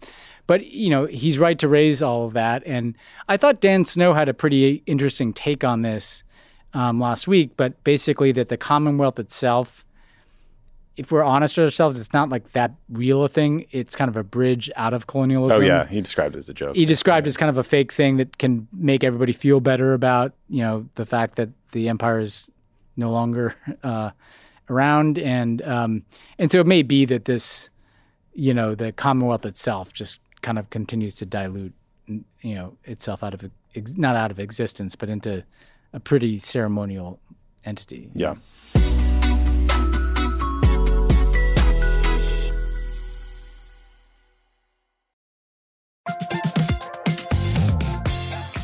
[0.46, 2.62] but you know, he's right to raise all of that.
[2.66, 2.94] And
[3.26, 6.24] I thought Dan Snow had a pretty interesting take on this
[6.74, 7.52] um, last week.
[7.56, 9.82] But basically, that the Commonwealth itself,
[10.94, 13.64] if we're honest with ourselves, it's not like that real a thing.
[13.70, 15.62] It's kind of a bridge out of colonialism.
[15.62, 16.76] Oh yeah, he described it as a joke.
[16.76, 19.94] He described it as kind of a fake thing that can make everybody feel better
[19.94, 22.50] about you know the fact that the empire is
[22.98, 24.10] no longer uh,
[24.70, 26.04] around, and um,
[26.38, 27.68] and so it may be that this,
[28.32, 31.74] you know, the Commonwealth itself just kind of continues to dilute,
[32.06, 35.44] you know, itself out of ex- not out of existence, but into
[35.92, 37.20] a pretty ceremonial
[37.64, 38.10] entity.
[38.14, 38.36] yeah.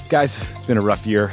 [0.08, 1.32] Guys, it's been a rough year.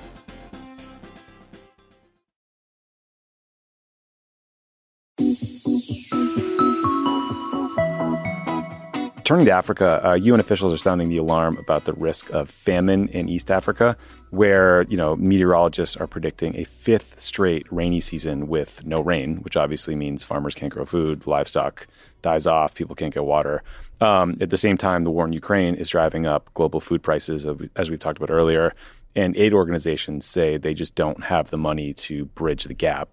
[9.31, 13.07] Turning to Africa, uh, UN officials are sounding the alarm about the risk of famine
[13.07, 13.95] in East Africa,
[14.31, 19.55] where you know meteorologists are predicting a fifth straight rainy season with no rain, which
[19.55, 21.87] obviously means farmers can't grow food, livestock
[22.21, 23.63] dies off, people can't get water.
[24.01, 27.47] Um, at the same time, the war in Ukraine is driving up global food prices,
[27.77, 28.73] as we've talked about earlier,
[29.15, 33.07] and aid organizations say they just don't have the money to bridge the gap.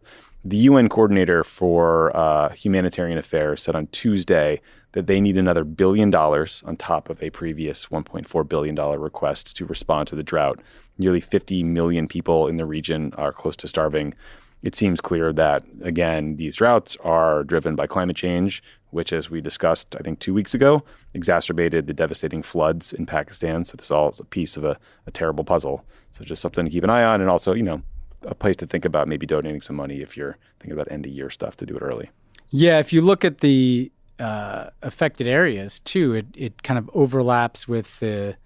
[0.45, 4.61] The UN coordinator for uh, humanitarian affairs said on Tuesday
[4.93, 9.67] that they need another billion dollars on top of a previous $1.4 billion request to
[9.67, 10.61] respond to the drought.
[10.99, 14.15] Nearly 50 million people in the region are close to starving.
[14.63, 19.41] It seems clear that, again, these droughts are driven by climate change, which, as we
[19.41, 20.83] discussed, I think two weeks ago,
[21.15, 23.65] exacerbated the devastating floods in Pakistan.
[23.65, 25.85] So, this all is a piece of a, a terrible puzzle.
[26.11, 27.21] So, just something to keep an eye on.
[27.21, 27.83] And also, you know,
[28.23, 31.13] a place to think about maybe donating some money if you're thinking about end of
[31.13, 32.11] year stuff to do it early.
[32.51, 37.69] Yeah, if you look at the uh, affected areas too, it, it kind of overlaps
[37.69, 38.37] with the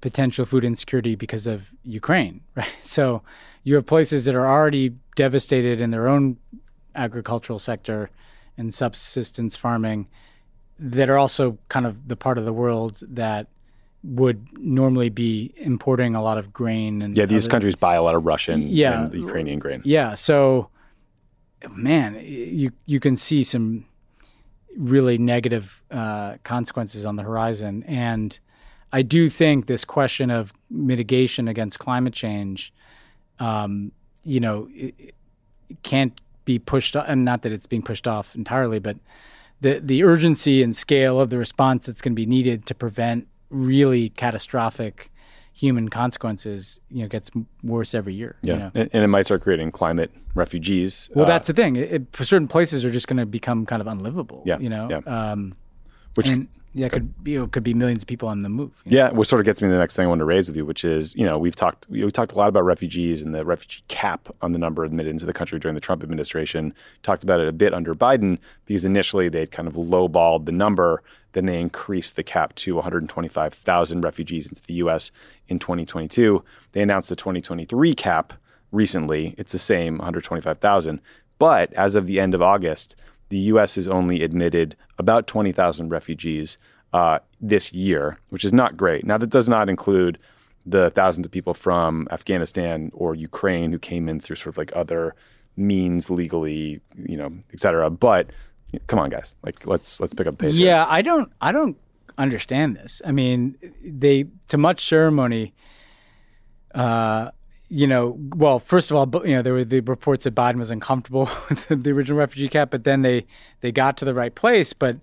[0.00, 2.68] potential food insecurity because of Ukraine, right?
[2.82, 3.22] So
[3.62, 6.36] you have places that are already devastated in their own
[6.94, 8.10] agricultural sector
[8.56, 10.06] and subsistence farming
[10.78, 13.46] that are also kind of the part of the world that
[14.02, 18.02] would normally be importing a lot of grain and yeah these other, countries buy a
[18.02, 19.04] lot of russian Yeah.
[19.04, 20.68] and ukrainian grain yeah so
[21.70, 23.86] man you you can see some
[24.76, 27.82] really negative uh, consequences on the horizon.
[27.84, 28.38] And
[28.94, 32.72] i do think this question of mitigation against climate change
[33.40, 33.92] um,
[34.24, 35.14] you know it, it
[35.82, 38.96] can't be pushed and not that it's being pushed off entirely but
[39.60, 43.26] the the urgency and scale of the response that's going to be needed to prevent
[43.50, 45.10] really catastrophic
[45.54, 47.30] human consequences, you know, gets
[47.62, 48.36] worse every year.
[48.42, 48.70] yeah You know?
[48.74, 51.76] and, and it might start creating climate refugees Well, uh, that's the thing.
[51.76, 54.42] It, it, certain places are just going to become kind of unlivable.
[54.44, 54.88] Yeah, You know.
[54.90, 54.98] yeah.
[55.32, 55.54] Um,
[56.16, 58.82] which and yeah, it could be, it could be millions of people on the move.
[58.84, 58.96] you know?
[58.96, 60.56] Yeah, which sort of gets me to the next thing I want to raise with
[60.56, 63.44] you, which is, you know, we've talked we talked a lot about refugees and the
[63.44, 66.74] refugee cap on the number admitted into the country during the Trump administration.
[67.04, 71.02] Talked about it a bit under Biden because initially they'd kind of lowballed the number,
[71.32, 75.12] then they increased the cap to 125,000 refugees into the U.S.
[75.48, 76.42] in 2022.
[76.72, 78.32] They announced the 2023 cap
[78.72, 79.36] recently.
[79.38, 81.00] It's the same, 125,000.
[81.38, 82.96] But as of the end of August,
[83.28, 83.74] the U.S.
[83.76, 86.58] has only admitted about 20,000 refugees
[86.92, 89.04] uh, this year, which is not great.
[89.04, 90.18] Now, that does not include
[90.66, 94.72] the thousands of people from Afghanistan or Ukraine who came in through sort of like
[94.74, 95.14] other
[95.56, 97.90] means legally, you know, et cetera.
[97.90, 98.30] But
[98.86, 100.56] come on, guys, like let's let's pick up the pace.
[100.56, 100.68] here.
[100.68, 101.76] Yeah, I don't I don't
[102.18, 103.02] understand this.
[103.04, 105.54] I mean, they to much ceremony.
[106.74, 107.30] Uh,
[107.80, 110.70] you know, well, first of all, you know, there were the reports that Biden was
[110.70, 113.26] uncomfortable with the original refugee cap, but then they
[113.62, 114.72] they got to the right place.
[114.72, 114.96] But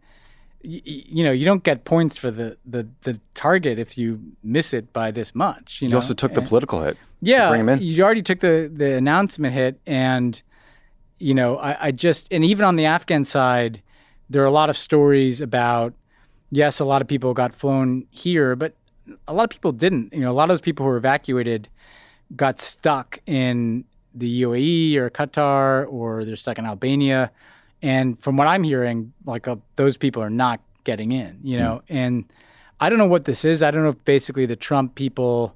[0.63, 4.73] y- you know, you don't get points for the the the target if you miss
[4.73, 5.81] it by this much.
[5.81, 5.97] You, You know?
[5.97, 6.97] also took the political hit.
[7.19, 7.81] yeah, bring him in.
[7.81, 10.41] You already took the the announcement hit, and
[11.19, 13.81] you know, I, I just and even on the Afghan side,
[14.29, 15.93] there are a lot of stories about.
[16.53, 18.75] Yes, a lot of people got flown here, but
[19.27, 20.11] a lot of people didn't.
[20.13, 21.67] You know, a lot of those people who were evacuated
[22.35, 27.31] got stuck in the UAE or Qatar, or they're stuck in Albania.
[27.81, 31.39] And from what I'm hearing, like uh, those people are not getting in.
[31.43, 32.25] You know, and
[32.79, 33.63] I don't know what this is.
[33.63, 35.55] I don't know if basically the Trump people.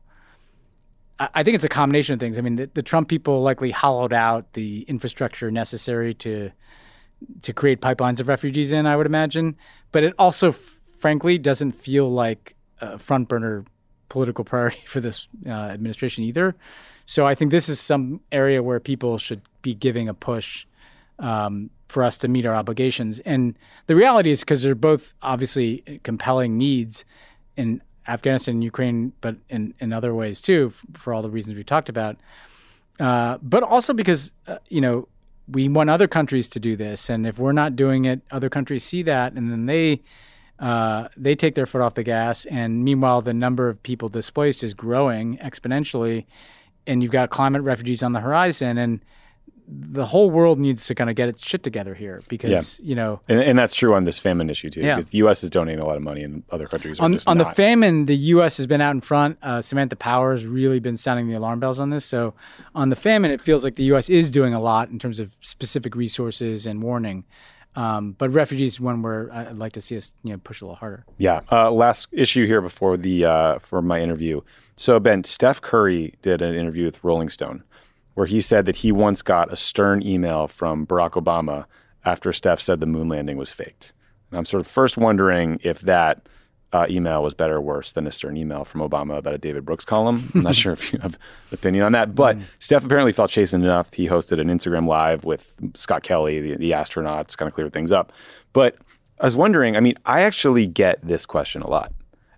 [1.19, 2.37] I I think it's a combination of things.
[2.37, 6.51] I mean, the, the Trump people likely hollowed out the infrastructure necessary to
[7.41, 8.85] to create pipelines of refugees in.
[8.85, 9.55] I would imagine,
[9.91, 13.65] but it also, f- frankly, doesn't feel like a front burner
[14.09, 16.55] political priority for this uh, administration either.
[17.05, 20.65] So I think this is some area where people should be giving a push
[21.19, 23.19] um, for us to meet our obligations.
[23.19, 27.05] And the reality is because they're both obviously compelling needs
[27.55, 31.63] in Afghanistan and Ukraine, but in, in other ways too, for all the reasons we
[31.63, 32.17] talked about.
[32.99, 35.07] Uh, but also because, uh, you know,
[35.47, 37.09] we want other countries to do this.
[37.09, 40.01] And if we're not doing it, other countries see that and then they.
[40.59, 44.63] Uh, they take their foot off the gas, and meanwhile, the number of people displaced
[44.63, 46.25] is growing exponentially,
[46.87, 49.01] and you've got climate refugees on the horizon, and
[49.67, 53.19] the whole world needs to kind of get its shit together here because you know
[53.27, 54.95] And, and that's true on this famine issue too, Yeah.
[54.97, 55.43] because the U.S.
[55.43, 58.15] is donating a lot of money, and other countries are on on the famine, the
[58.15, 58.57] U.S.
[58.57, 59.37] has been out in front.
[59.41, 62.05] Uh, Samantha Power has really been sounding the alarm bells on this.
[62.05, 62.33] So
[62.75, 64.09] on the famine, it feels like the U.S.
[64.09, 67.25] is doing a lot in terms of specific resources and warning.
[67.75, 70.77] Um, but refugees, one where I'd like to see us, you know, push a little
[70.77, 71.05] harder.
[71.17, 71.41] Yeah.
[71.51, 74.41] Uh, last issue here before the uh, for my interview.
[74.77, 77.63] So Ben, Steph Curry did an interview with Rolling Stone,
[78.13, 81.65] where he said that he once got a stern email from Barack Obama
[82.05, 83.93] after Steph said the moon landing was faked.
[84.31, 86.27] And I'm sort of first wondering if that
[86.75, 89.63] uh, email was better or worse than a stern email from Obama about a David
[89.63, 90.29] Brooks column.
[90.35, 91.19] I'm not sure if you have an
[91.53, 93.93] opinion on that, but Steph apparently felt chastened enough.
[93.93, 97.69] He hosted an Instagram live with Scott Kelly, the, the astronaut, to kind of clear
[97.69, 98.11] things up.
[98.51, 98.75] But
[99.21, 101.93] I was wondering, I mean, I actually get this question a lot.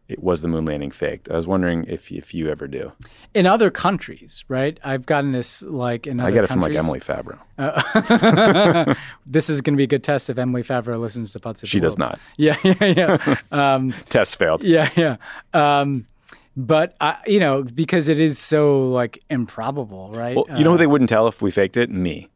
[0.09, 1.29] It was the moon landing faked.
[1.29, 2.93] I was wondering if if you ever do.
[3.33, 4.79] In other countries, right?
[4.83, 6.85] I've gotten this like in other I get it from like countries.
[6.85, 8.97] Emily Favreau.
[9.25, 11.65] this is going to be a good test if Emily Favreau listens to Putz.
[11.67, 12.19] She does not.
[12.37, 13.37] Yeah, yeah, yeah.
[13.51, 14.63] um, Test failed.
[14.63, 15.17] Yeah, yeah.
[15.53, 16.07] Um,
[16.55, 20.35] but I, you know, because it is so like improbable, right?
[20.35, 21.89] Well, you know Uh, who they wouldn't tell if we faked it?
[21.89, 22.29] Me.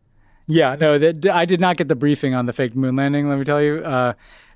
[0.47, 3.29] yeah, no, that, I did not get the briefing on the faked moon landing.
[3.29, 4.13] Let me tell you, uh,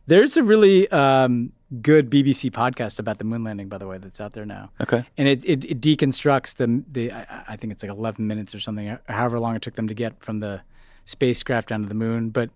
[0.08, 4.20] there's a really um, good BBC podcast about the moon landing, by the way, that's
[4.20, 4.72] out there now.
[4.82, 5.06] Okay.
[5.18, 8.60] and it, it, it deconstructs the the I, I think it's like 11 minutes or
[8.60, 10.62] something, however long it took them to get from the
[11.06, 12.30] spacecraft down to the moon.
[12.30, 12.50] But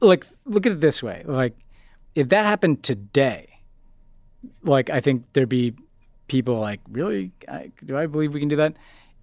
[0.00, 1.54] like, look at it this way: like,
[2.14, 3.58] if that happened today,
[4.62, 5.74] like I think there'd be
[6.28, 8.74] people like, really, I, do I believe we can do that?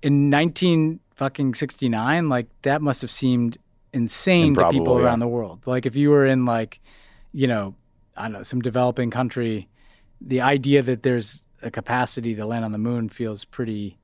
[0.01, 3.57] In 19 fucking 69, like that must have seemed
[3.91, 5.05] insane to people Improbable, yeah.
[5.05, 5.65] around the world.
[5.65, 6.79] Like if you were in like,
[7.33, 7.75] you know,
[8.19, 9.67] I don't know, some developing country,
[10.21, 13.97] the idea that there's a capacity to land on the moon feels pretty.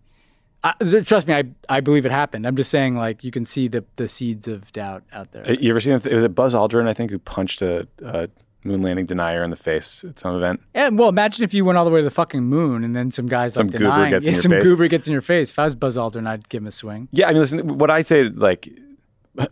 [0.64, 0.74] I,
[1.06, 2.48] trust me, I I believe it happened.
[2.48, 5.54] I'm just saying, like you can see the the seeds of doubt out there.
[5.54, 5.94] You ever seen?
[5.94, 8.30] It was it Buzz Aldrin, I think, who punched a, a
[8.64, 10.62] moon landing denier in the face at some event.
[10.74, 13.12] Yeah, well, imagine if you went all the way to the fucking moon and then
[13.12, 14.64] some guys Some like goober denying, gets in yeah, some face.
[14.64, 15.52] goober gets in your face.
[15.52, 17.10] If I was Buzz Aldrin, I'd give him a swing.
[17.12, 17.78] Yeah, I mean, listen.
[17.78, 18.70] What I say, like,
[19.36, 19.50] the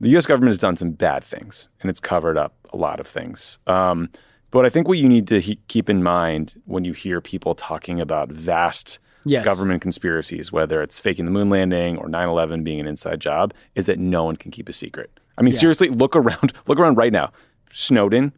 [0.00, 0.26] U.S.
[0.26, 3.58] government has done some bad things, and it's covered up a lot of things.
[3.66, 4.08] Um,
[4.50, 7.54] but I think what you need to he- keep in mind when you hear people
[7.54, 9.44] talking about vast Yes.
[9.44, 13.84] government conspiracies, whether it's faking the moon landing or 9/11 being an inside job, is
[13.86, 15.10] that no one can keep a secret.
[15.36, 16.52] I mean, seriously, look around.
[16.66, 17.30] Look around right now.
[17.70, 18.32] Snowden,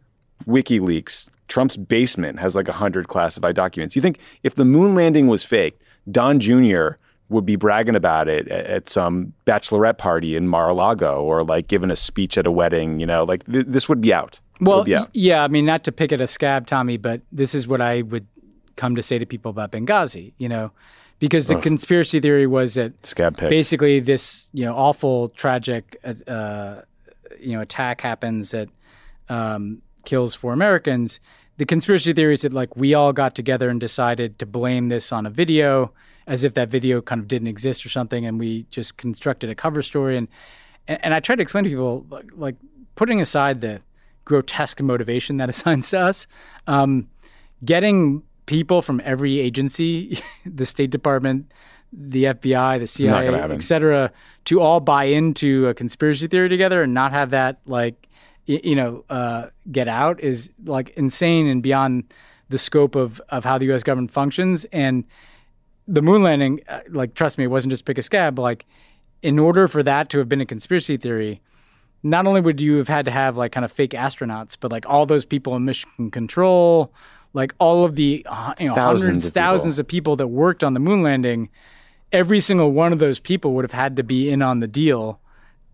[0.45, 3.95] WikiLeaks, Trump's basement has like hundred classified documents.
[3.95, 5.81] You think if the moon landing was faked,
[6.11, 6.91] Don Jr.
[7.33, 11.91] would be bragging about it at, at some bachelorette party in Mar-a-Lago or like giving
[11.91, 12.99] a speech at a wedding?
[12.99, 14.39] You know, like th- this would be out.
[14.61, 15.09] Well, be out.
[15.13, 18.03] yeah, I mean, not to pick at a scab, Tommy, but this is what I
[18.03, 18.25] would
[18.75, 20.71] come to say to people about Benghazi, you know,
[21.19, 26.81] because the conspiracy theory was that Scab basically this you know awful tragic uh, uh,
[27.39, 28.69] you know attack happens that
[29.29, 31.19] um, kills four Americans.
[31.57, 35.11] The conspiracy theory is that like we all got together and decided to blame this
[35.11, 35.93] on a video
[36.27, 39.55] as if that video kind of didn't exist or something, and we just constructed a
[39.55, 40.17] cover story.
[40.17, 40.27] And
[40.87, 42.55] and, and I try to explain to people like, like
[42.95, 43.81] putting aside the
[44.25, 46.27] grotesque motivation that assigns to us,
[46.67, 47.09] um,
[47.63, 51.51] getting people from every agency, the State Department,
[51.91, 54.11] the FBI, the CIA, et cetera,
[54.45, 58.07] to all buy into a conspiracy theory together and not have that like
[58.45, 62.03] you know uh, get out is like insane and beyond
[62.49, 63.83] the scope of of how the U.S.
[63.83, 64.65] government functions.
[64.65, 65.05] And
[65.87, 68.39] the moon landing, uh, like trust me, it wasn't just pick a scab.
[68.39, 68.65] Like
[69.21, 71.41] in order for that to have been a conspiracy theory,
[72.03, 74.85] not only would you have had to have like kind of fake astronauts, but like
[74.87, 76.93] all those people in mission control,
[77.33, 79.41] like all of the uh, you know Thousands hundreds, of people.
[79.41, 81.49] thousands of people that worked on the moon landing,
[82.11, 85.19] every single one of those people would have had to be in on the deal.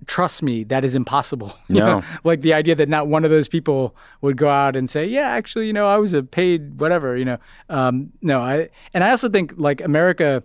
[0.05, 1.53] Trust me, that is impossible.
[1.69, 2.01] No.
[2.23, 5.29] like the idea that not one of those people would go out and say, "Yeah,
[5.29, 7.37] actually, you know, I was a paid whatever." You know,
[7.69, 10.41] um, no, I and I also think like America,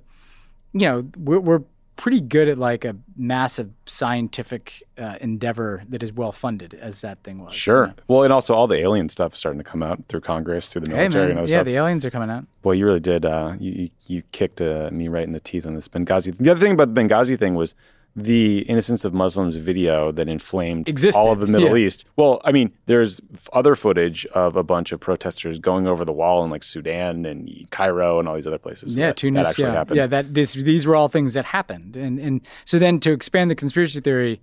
[0.73, 1.63] you know, we're, we're
[1.97, 7.23] pretty good at like a massive scientific uh, endeavor that is well funded, as that
[7.23, 7.53] thing was.
[7.55, 7.87] you Sure.
[7.87, 7.93] know?
[8.09, 10.83] Well, and also all the alien stuff is starting to come out through Congress, through
[10.83, 11.65] the military, man, and other yeah, stuff.
[11.67, 12.45] the aliens are coming out.
[12.63, 13.25] Boy, you really did.
[13.25, 16.37] Uh, you you, you kicked uh, me right in the teeth on this Benghazi.
[16.37, 17.75] The other thing about the Benghazi thing was
[18.17, 21.87] the innocence of Muslims video that inflamed Existed, all of the Middle yeah.
[21.87, 22.05] East.
[22.17, 23.21] Well, I mean, there's
[23.53, 27.69] other footage of a bunch of protesters going over the wall in like Sudan and
[27.71, 28.97] Cairo and all these other places.
[28.97, 29.43] yeah, that, Tunis.
[29.43, 29.97] That actually yeah, happened.
[29.97, 30.07] yeah.
[30.07, 33.57] That this these were all things that happened, and and so then to expand the
[33.57, 34.41] conspiracy theory,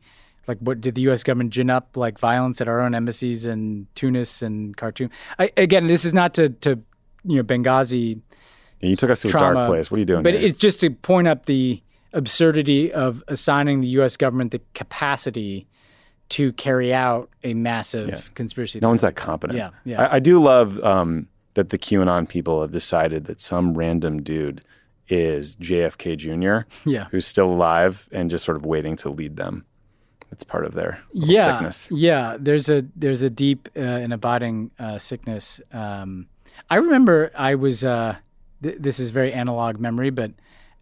[0.47, 1.23] like what did the U.S.
[1.23, 5.09] government gin up like violence at our own embassies in Tunis and Khartoum?
[5.39, 6.81] I, again, this is not to to
[7.23, 8.19] you know Benghazi
[8.81, 9.89] Yeah, you took us to a dark place.
[9.89, 10.23] What are you doing?
[10.23, 10.43] But here?
[10.43, 11.81] it's just to point up the
[12.13, 14.17] absurdity of assigning the U.S.
[14.17, 15.67] government the capacity
[16.29, 18.79] to carry out a massive conspiracy.
[18.79, 18.91] no theory.
[18.91, 19.57] one's that competent.
[19.57, 20.03] Yeah, yeah.
[20.03, 24.63] I, I do love um, that the QAnon people have decided that some random dude
[25.09, 26.89] is JFK Jr.
[26.89, 27.07] Yeah.
[27.11, 29.65] who's still alive and just sort of waiting to lead them.
[30.31, 31.89] It's part of their yeah, sickness.
[31.91, 32.37] yeah.
[32.39, 35.59] There's a there's a deep uh, and abiding uh, sickness.
[35.73, 36.27] Um,
[36.69, 37.83] I remember I was.
[37.83, 38.15] Uh,
[38.63, 40.31] th- this is very analog memory, but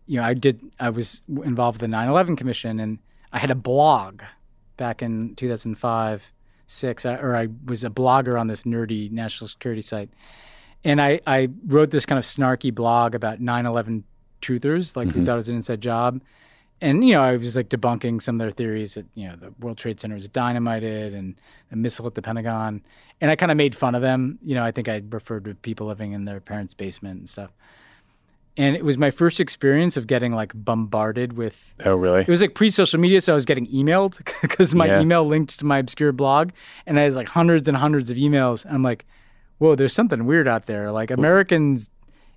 [0.10, 0.60] you know, I did.
[0.80, 3.00] I was involved with the 9/11 Commission, and
[3.32, 4.22] I had a blog
[4.76, 6.32] back in 2005,
[6.68, 10.10] six, I, or I was a blogger on this nerdy national security site,
[10.84, 14.04] and I I wrote this kind of snarky blog about 9/11
[14.42, 15.26] truthers, like who mm-hmm.
[15.26, 16.22] thought it was an inside job
[16.82, 19.54] and you know, I was like debunking some of their theories that you know the
[19.60, 21.40] World Trade Center was dynamited and
[21.72, 22.82] a missile at the Pentagon,
[23.20, 24.40] and I kind of made fun of them.
[24.42, 27.52] You know, I think I referred to people living in their parents' basement and stuff.
[28.60, 31.74] And it was my first experience of getting like bombarded with.
[31.86, 32.22] Oh, really?
[32.22, 35.02] It was like pre-social media, so I was getting emailed because my Yeah.
[35.02, 36.50] email linked to my obscure blog,
[36.86, 38.66] and I had like hundreds and hundreds of emails.
[38.66, 39.06] And I'm like,
[39.60, 40.92] whoa, there's something weird out there.
[40.92, 41.90] Like Americans'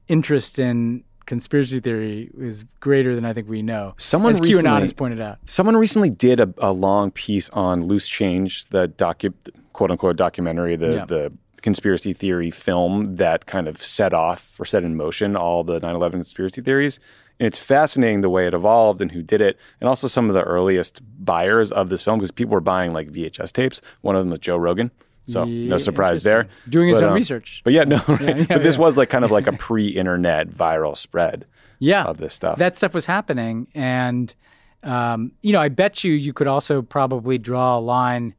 [0.09, 3.95] interest in conspiracy theory is greater than I think we know.
[3.97, 5.39] Someone as QAnon recently- has pointed out.
[5.47, 9.33] Someone recently did a, a long piece on Loose Change, the docu,
[9.73, 11.05] quote unquote documentary, the, Yeah.
[11.05, 11.33] the
[11.63, 15.95] conspiracy theory film that kind of set off or set in motion all the 9
[15.95, 16.99] 11 conspiracy theories.
[17.41, 20.35] And it's fascinating the way it evolved and who did it, and also some of
[20.35, 23.81] the earliest buyers of this film because people were buying like VHS tapes.
[24.03, 24.91] One of them was Joe Rogan.
[25.27, 26.49] So Yeah, no surprise there.
[26.69, 27.63] Doing his own um, research.
[27.65, 28.39] But yeah, no, right.
[28.39, 28.81] yeah, but this yeah.
[28.81, 31.47] was like kind of like a pre-internet viral spread
[31.79, 32.59] yeah, of this stuff.
[32.59, 34.35] that stuff was happening, and
[34.83, 38.35] um, you know, I bet you you could also probably draw a line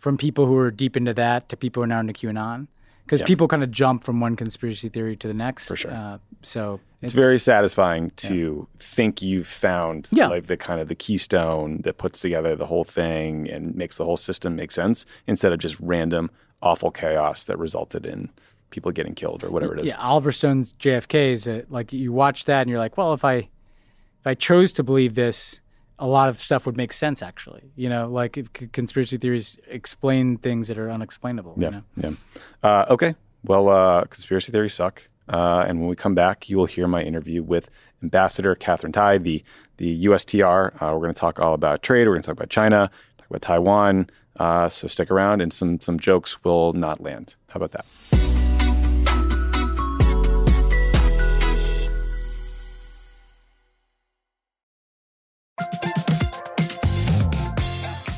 [0.00, 2.66] from people who are deep into that to people who are now into QAnon,
[3.04, 5.68] because people kind of jump from one conspiracy theory to the next.
[5.68, 5.90] For sure.
[5.92, 10.26] Uh, so it's very satisfying to think you've found Yeah.
[10.28, 14.04] like the kind of the keystone that puts together the whole thing and makes the
[14.04, 16.30] whole system make sense instead of just random
[16.62, 18.30] awful chaos that resulted in
[18.70, 19.88] people getting killed or whatever it is.
[19.88, 23.24] Yeah, Oliver Stone's JFK is a, like you watch that and you're like, well, if
[23.24, 23.34] I
[24.20, 25.60] if I chose to believe this,
[26.00, 27.22] a lot of stuff would make sense.
[27.22, 31.54] Actually, you know, like c- conspiracy theories explain things that are unexplainable.
[31.56, 31.66] Yeah.
[31.66, 32.16] You know?
[32.62, 32.68] Yeah.
[32.68, 33.14] Uh, okay.
[33.44, 35.08] Well, uh, conspiracy theories suck.
[35.28, 37.70] Uh, and when we come back, you will hear my interview with
[38.02, 39.44] Ambassador Katherine Tai, the
[39.76, 40.74] the USTR.
[40.82, 42.06] Uh, we're going to talk all about trade.
[42.08, 44.10] We're going to talk about China, talk about Taiwan.
[44.36, 47.36] Uh, so stick around, and some some jokes will not land.
[47.48, 48.39] How about that?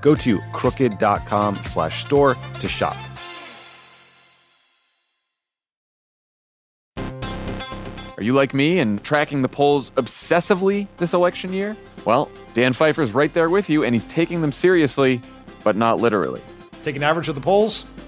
[0.00, 2.96] Go to crooked.com slash store to shop.
[8.16, 11.76] Are you like me and tracking the polls obsessively this election year?
[12.04, 15.22] Well, Dan Pfeiffer's right there with you, and he's taking them seriously,
[15.62, 16.42] but not literally.
[16.82, 17.84] Take an average of the polls.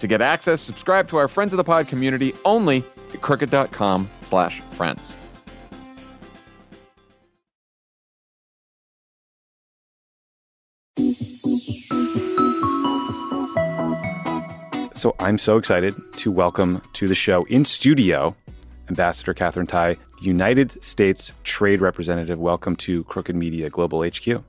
[0.00, 4.60] To get access, subscribe to our Friends of the Pod community only at crooked.com slash
[4.72, 5.14] friends.
[14.94, 18.34] So I'm so excited to welcome to the show in studio
[18.88, 22.38] Ambassador Katherine Tai, United States Trade Representative.
[22.38, 24.42] Welcome to Crooked Media Global HQ.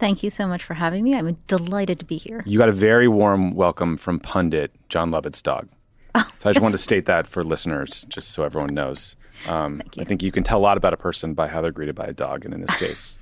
[0.00, 1.14] Thank you so much for having me.
[1.14, 2.42] I'm delighted to be here.
[2.46, 5.68] You got a very warm welcome from pundit Jon Lovett's dog.
[6.16, 6.62] Oh, So I just yes.
[6.62, 9.14] wanted to state that for listeners, just so everyone knows.
[9.46, 10.02] Um, Thank you.
[10.02, 12.06] I think you can tell a lot about a person by how they're greeted by
[12.06, 13.16] a dog, and in this case,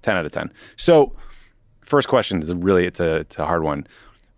[0.00, 0.50] ten out of ten.
[0.76, 1.12] So,
[1.84, 3.86] first question is really it's a it's a hard one.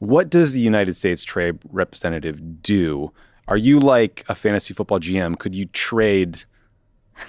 [0.00, 3.12] What does the United States Trade Representative do?
[3.46, 5.38] Are you like a fantasy football GM?
[5.38, 6.42] Could you trade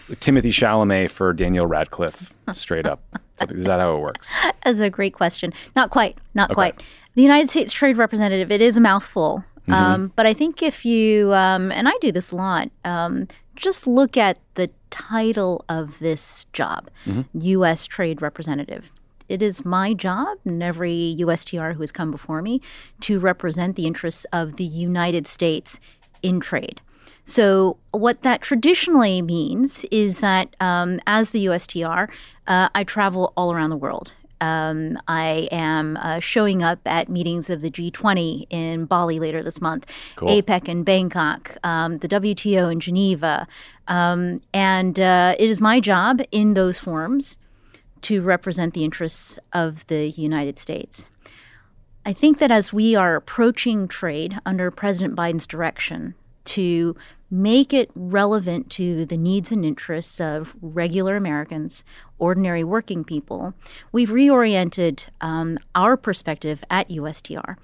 [0.10, 3.02] Timothée Chalamet for Daniel Radcliffe straight up?
[3.50, 4.30] Is that how it works?
[4.64, 5.54] That's a great question.
[5.76, 6.18] Not quite.
[6.34, 6.82] Not quite.
[7.16, 9.44] The United States Trade Representative, it is a mouthful.
[9.68, 13.88] Um, but I think if you, um, and I do this a lot, um, just
[13.88, 16.90] look at the title of this job
[17.34, 17.86] U.S.
[17.88, 18.92] Trade Representative.
[19.28, 22.62] It is my job and every USTR who has come before me
[23.02, 25.80] to represent the interests of the United States
[26.22, 26.80] in trade.
[27.26, 32.08] So, what that traditionally means is that um, as the USTR,
[32.46, 34.14] uh, I travel all around the world.
[34.42, 39.60] Um, I am uh, showing up at meetings of the G20 in Bali later this
[39.60, 43.48] month, APEC in Bangkok, um, the WTO in Geneva.
[43.88, 47.40] Um, and uh, it is my job in those forums
[48.04, 51.08] to represent the interests of the United States.
[52.06, 56.14] I think that as we are approaching trade under President Biden's direction
[56.46, 56.96] to
[57.30, 61.84] make it relevant to the needs and interests of regular Americans,
[62.20, 63.54] ordinary working people,
[63.92, 67.58] we've reoriented um, our perspective at USTR.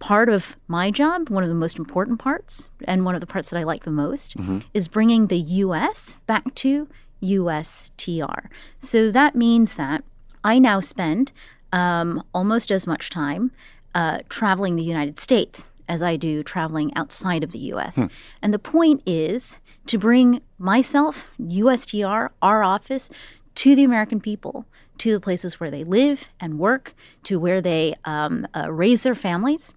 [0.00, 3.48] Part of my job, one of the most important parts, and one of the parts
[3.50, 4.36] that I like the most,
[4.74, 6.18] is bringing the U.S.
[6.26, 6.88] back to
[7.22, 8.48] USTR.
[8.80, 10.04] So that means that
[10.42, 11.32] I now spend
[11.72, 13.50] um, almost as much time
[13.94, 17.96] uh, traveling the United States as I do traveling outside of the US.
[18.42, 23.10] And the point is to bring myself, USTR, our office,
[23.56, 24.66] to the American people,
[24.98, 29.14] to the places where they live and work, to where they um, uh, raise their
[29.14, 29.74] families.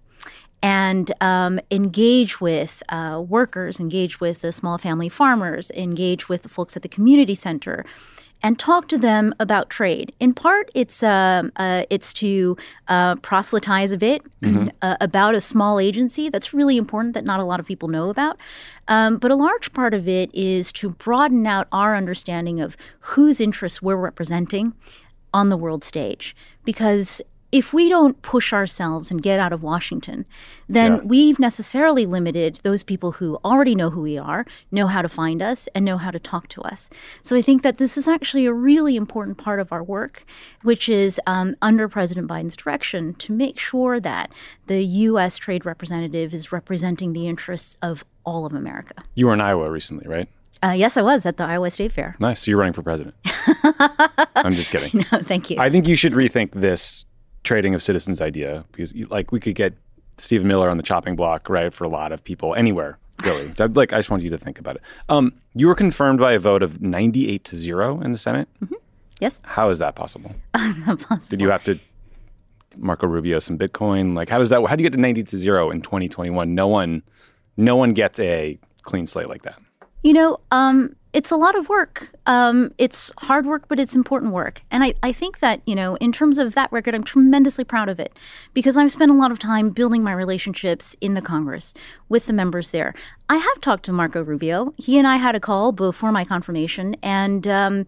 [0.60, 6.48] And um, engage with uh, workers, engage with the small family farmers, engage with the
[6.48, 7.84] folks at the community center,
[8.42, 10.12] and talk to them about trade.
[10.20, 12.56] In part, it's um uh, it's to
[12.88, 14.22] uh, proselytize a bit
[14.82, 18.10] uh, about a small agency that's really important that not a lot of people know
[18.10, 18.36] about.
[18.86, 23.40] Um, but a large part of it is to broaden out our understanding of whose
[23.40, 24.74] interests we're representing
[25.32, 26.34] on the world stage,
[26.64, 27.22] because.
[27.50, 30.26] If we don't push ourselves and get out of Washington,
[30.68, 31.00] then Yeah.
[31.04, 35.40] we've necessarily limited those people who already know who we are, know how to find
[35.40, 36.90] us, and know how to talk to us.
[37.22, 40.24] So I think that this is actually a really important part of our work,
[40.62, 44.30] which is um, under President Biden's direction to make sure that
[44.66, 45.38] the U.S.
[45.38, 48.94] trade representative is representing the interests of all of America.
[49.14, 50.28] You were in Iowa recently, right?
[50.62, 52.14] Uh, yes, I was at the Iowa State Fair.
[52.18, 52.40] Nice.
[52.42, 53.14] So you're running for president.
[54.34, 55.04] I'm just kidding.
[55.12, 55.56] No, thank you.
[55.58, 57.04] I think you should rethink this
[57.48, 59.72] trading of citizens idea because, like, we could get
[60.18, 63.52] Stephen Miller on the chopping block, right, for a lot of people anywhere, really.
[63.74, 64.82] Like, I just want you to think about it.
[65.08, 68.48] Um, you were confirmed by a vote of 98 to zero in the Senate.
[69.18, 70.34] yes, How is that possible?
[70.54, 71.30] it's not possible.
[71.30, 71.78] Did you have to
[72.76, 74.14] Marco Rubio some Bitcoin?
[74.14, 74.62] Like, how does that?
[74.68, 76.54] How do you get to 90 to zero in 2021?
[76.54, 77.02] No one,
[77.56, 79.58] no one gets a clean slate like that.
[80.02, 82.10] You know, um, it's a lot of work.
[82.26, 84.62] Um, it's hard work, but it's important work.
[84.70, 87.88] And I, I think that, you know, in terms of that record, I'm tremendously proud
[87.88, 88.12] of it
[88.52, 91.72] because I've spent a lot of time building my relationships in the Congress
[92.08, 92.94] with the members there.
[93.28, 94.72] I have talked to Marco Rubio.
[94.76, 97.86] He and I had a call before my confirmation, and um,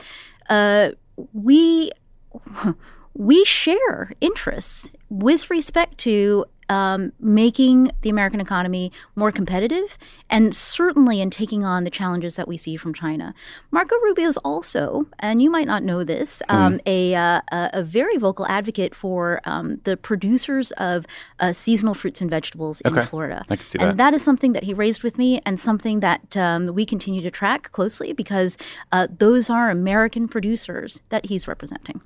[0.49, 0.91] uh,
[1.33, 1.91] we.
[3.13, 9.99] We share interests with respect to um, making the American economy more competitive
[10.31, 13.35] and certainly in taking on the challenges that we see from China.
[13.73, 16.81] Marco Rubio is also, and you might not know this, um, mm.
[16.87, 21.07] a, uh, a very vocal advocate for um, the producers of
[21.41, 23.01] uh, seasonal fruits and vegetables okay.
[23.01, 23.45] in Florida.
[23.51, 23.89] I can see that.
[23.89, 24.11] and that.
[24.13, 27.33] that is something that he raised with me and something that um, we continue to
[27.33, 28.57] track closely because
[28.93, 32.01] uh, those are American producers that he's representing.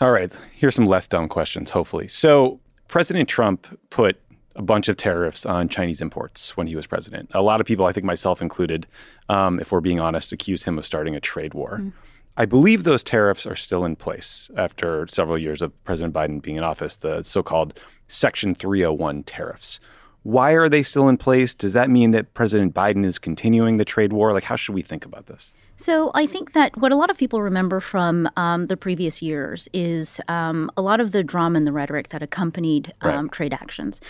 [0.00, 2.08] All right, here's some less dumb questions, hopefully.
[2.08, 4.18] So, President Trump put
[4.56, 7.30] a bunch of tariffs on Chinese imports when he was president.
[7.32, 8.86] A lot of people, I think myself included,
[9.28, 11.78] um, if we're being honest, accuse him of starting a trade war.
[11.80, 11.92] Mm.
[12.36, 16.56] I believe those tariffs are still in place after several years of President Biden being
[16.56, 19.80] in office, the so called Section 301 tariffs.
[20.22, 21.54] Why are they still in place?
[21.54, 24.32] Does that mean that President Biden is continuing the trade war?
[24.32, 25.52] Like, how should we think about this?
[25.80, 29.68] So I think that what a lot of people remember from um, the previous years
[29.72, 33.32] is um, a lot of the drama and the rhetoric that accompanied um, right.
[33.32, 34.00] trade actions.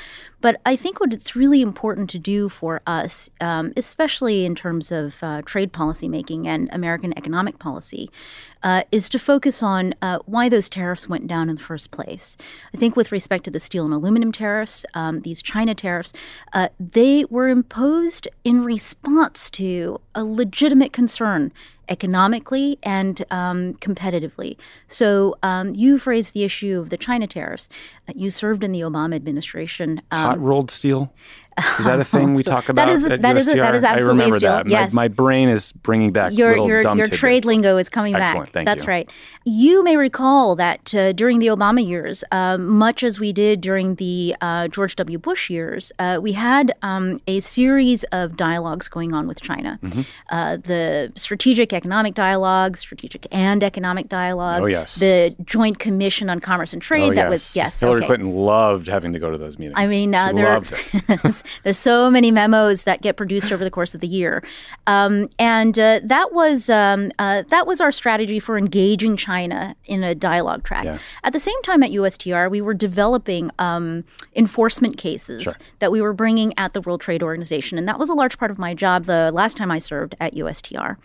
[0.40, 4.90] But I think what it's really important to do for us, um, especially in terms
[4.90, 8.08] of uh, trade policy making and American economic policy,
[8.62, 12.38] uh, is to focus on uh, why those tariffs went down in the first place.
[12.72, 16.14] I think with respect to the steel and aluminum tariffs, um, these China tariffs,
[16.54, 21.52] uh, they were imposed in response to a legitimate concern
[21.88, 24.56] economically and um, competitively.
[24.88, 27.68] So um, you've raised the issue of the China tariffs.
[28.08, 30.02] Uh, you served in the Obama administration.
[30.10, 31.12] Um, Hot rolled steel.
[31.78, 32.86] Is that a thing we talk about?
[32.86, 34.68] That is at that is that is absolutely I remember that.
[34.68, 34.92] Yes.
[34.92, 38.46] My, my, brain is bringing back your little your your trade lingo is coming Excellent.
[38.46, 38.52] back.
[38.52, 38.88] Thank That's you.
[38.88, 39.11] right.
[39.44, 43.94] You may recall that uh, during the Obama years, uh, much as we did during
[43.94, 45.18] the uh, George W.
[45.18, 49.78] Bush years, uh, we had um, a series of dialogues going on with China.
[49.82, 50.02] Mm-hmm.
[50.28, 54.62] Uh, the strategic economic dialogue, strategic and economic dialogue.
[54.62, 54.96] Oh yes.
[54.96, 57.12] The Joint Commission on Commerce and Trade.
[57.12, 57.30] Oh, that yes.
[57.30, 57.80] was yes.
[57.80, 58.06] Hillary okay.
[58.06, 59.76] Clinton loved having to go to those meetings.
[59.78, 61.42] I mean, uh, there, loved it.
[61.64, 64.42] there's so many memos that get produced over the course of the year,
[64.86, 70.03] um, and uh, that was um, uh, that was our strategy for engaging China in
[70.05, 70.84] a dialogue track.
[70.84, 70.99] Yeah.
[71.24, 75.55] At the same time, at USTR, we were developing um, enforcement cases Sure.
[75.78, 78.51] that we were bringing at the World Trade Organization, and that was a large part
[78.51, 80.96] of my job the last time I served at USTR.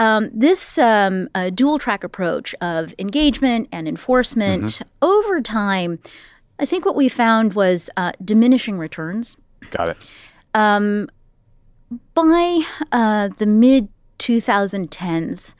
[0.00, 4.88] Um, this um, uh, dual track approach of engagement and enforcement Mm-hmm.
[5.02, 5.98] over time,
[6.60, 9.36] I think what we found was uh, diminishing returns.
[9.70, 9.96] Got it.
[12.14, 12.60] By
[12.92, 13.88] uh, the mid
[14.18, 15.54] 2010s,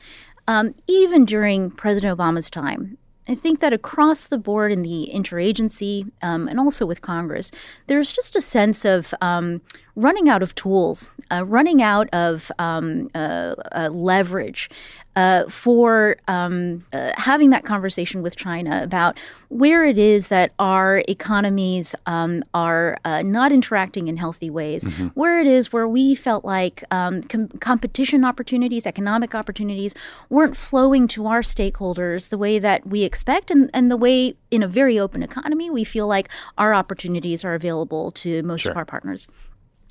[0.46, 6.11] um, even during President Obama's time, I think that across the board in the interagency
[6.22, 7.51] um, and also with Congress,
[7.86, 9.61] there's just a sense of um,
[9.99, 14.70] running out of tools, uh, running out of um, uh, uh, leverage
[15.16, 19.18] uh, for um, uh, having that conversation with China about
[19.49, 24.84] where it is that our economies um, are uh, not interacting in healthy ways,
[25.14, 29.96] where it is where we felt like um, com- competition opportunities, economic opportunities
[30.30, 34.62] weren't flowing to our stakeholders the way that we expect, and, and the way in
[34.62, 38.70] a very open economy we feel like our opportunities are available to most Sure.
[38.70, 39.26] of our partners.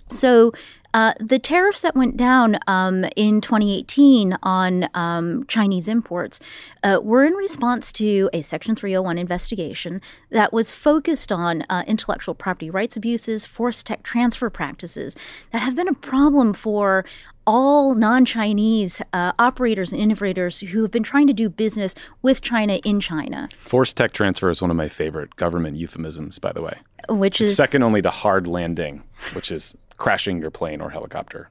[0.09, 0.51] So
[0.93, 6.39] uh, the tariffs that went down um, in 2018 on um, Chinese imports
[6.81, 10.01] uh, were in response to a Section 301 investigation
[10.31, 15.15] that was focused on uh, intellectual property rights abuses, forced tech transfer practices
[15.51, 17.05] that have been a problem for
[17.45, 22.41] all non Chinese uh, operators and innovators who have been trying to do business with
[22.41, 26.61] China in China, Forced tech transfer is one of my favorite government euphemisms, by the
[26.61, 26.77] way.
[27.07, 29.03] which is Second only to hard landing,
[29.33, 31.49] which is crashing your plane or helicopter.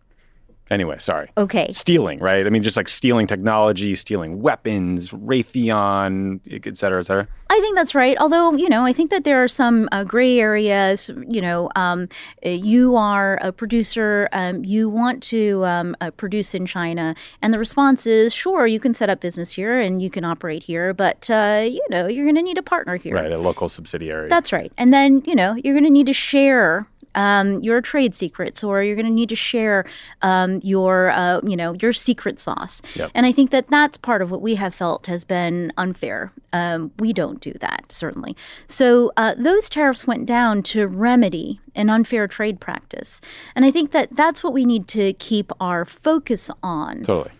[0.68, 1.30] Anyway, sorry.
[1.38, 1.68] okay.
[1.70, 2.44] Stealing, right?
[2.44, 7.28] I mean, just like stealing technology, stealing weapons, Raytheon, et cetera, et cetera.
[7.48, 8.16] I think that's right.
[8.18, 11.08] Although, you know, I think that there are some uh, gray areas.
[11.28, 12.08] You know, um,
[12.42, 17.60] you are a producer, um, you want to um, uh, produce in China, and the
[17.60, 21.30] response is sure, you can set up business here and you can operate here, but,
[21.30, 23.14] uh, you know, you're going to need a partner here.
[23.14, 24.28] Right, a local subsidiary.
[24.28, 24.72] That's right.
[24.76, 28.82] And then, you know, you're going to need to share um, your trade secrets, or
[28.82, 29.84] you're going to need to share
[30.22, 32.80] um, your, uh, you know, your secret sauce.
[32.94, 33.10] Yep.
[33.14, 36.32] And I think that that's part of what we have felt has been unfair.
[36.52, 38.36] Um, we don't do that certainly.
[38.66, 43.20] So uh, those tariffs went down to remedy an unfair trade practice,
[43.54, 47.30] and I think that that's what we need to keep our focus on Totally.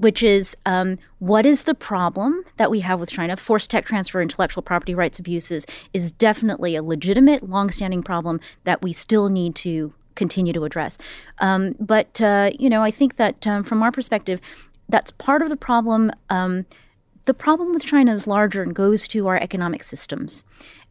[0.00, 3.36] Which is um, what is the problem that we have with China?
[3.36, 8.92] Forced tech transfer, intellectual property rights abuses is definitely a legitimate, longstanding problem that we
[8.92, 10.98] still need to continue to address.
[11.38, 14.40] Um, but uh, you know, I think that um, from our perspective,
[14.88, 16.10] that's part of the problem.
[16.30, 16.66] Um,
[17.24, 20.44] the problem with China is larger and goes to our economic systems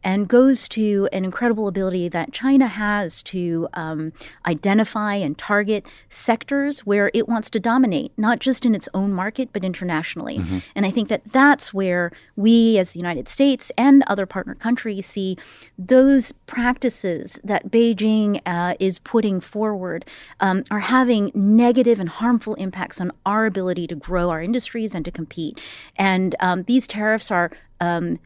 [0.04, 4.12] and goes to an incredible ability that China has to um,
[4.46, 9.48] identify and target sectors where it wants to dominate, not just in its own market,
[9.52, 10.36] but internationally.
[10.74, 15.06] And I think that that's where we, as the United States and other partner countries,
[15.06, 15.38] see
[15.78, 20.04] those practices that Beijing uh, is putting forward
[20.40, 25.04] um, are having negative and harmful impacts on our ability to grow our industries and
[25.04, 25.60] to compete.
[25.96, 27.50] And um, these tariffs are.
[27.80, 28.18] Um,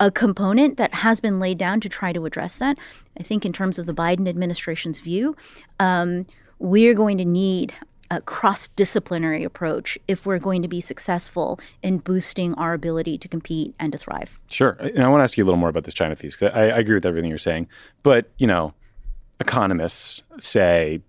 [0.00, 2.76] a component that has been laid down to try to address that.
[3.18, 5.36] I think, in terms of the Biden administration's view,
[5.78, 6.26] um,
[6.58, 7.74] we're going to need
[8.10, 13.28] a cross disciplinary approach if we're going to be successful in boosting our ability to
[13.28, 14.40] compete and to thrive.
[14.48, 14.70] Sure.
[14.80, 16.62] And I want to ask you a little more about this China piece 'cause I,
[16.62, 17.68] I agree with everything you're saying.
[18.02, 18.74] But, you know,
[19.38, 21.00] economists say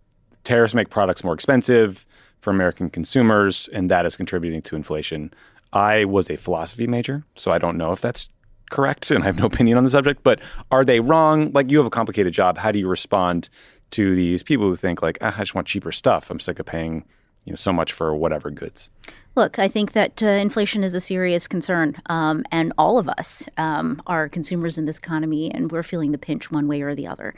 [0.43, 2.05] tariffs make products more expensive
[2.39, 5.33] for American consumers, and that is contributing to inflation.
[5.73, 8.29] I was a philosophy major, so I don't know if that's
[8.71, 10.23] correct, and I have no opinion on the subject.
[10.23, 10.41] But
[10.71, 11.51] are they wrong?
[11.51, 12.57] Like, you have a complicated job.
[12.57, 13.49] How do you respond
[13.91, 16.31] to these people who think, like, ah, I just want cheaper stuff?
[16.31, 17.05] I'm sick of paying,
[17.45, 18.89] you know, so much for whatever goods.
[19.35, 23.47] Look, I think that uh, inflation is a serious concern, um, and all of us
[23.57, 27.07] um, are consumers in this economy, and we're feeling the pinch one way or the
[27.07, 27.33] other.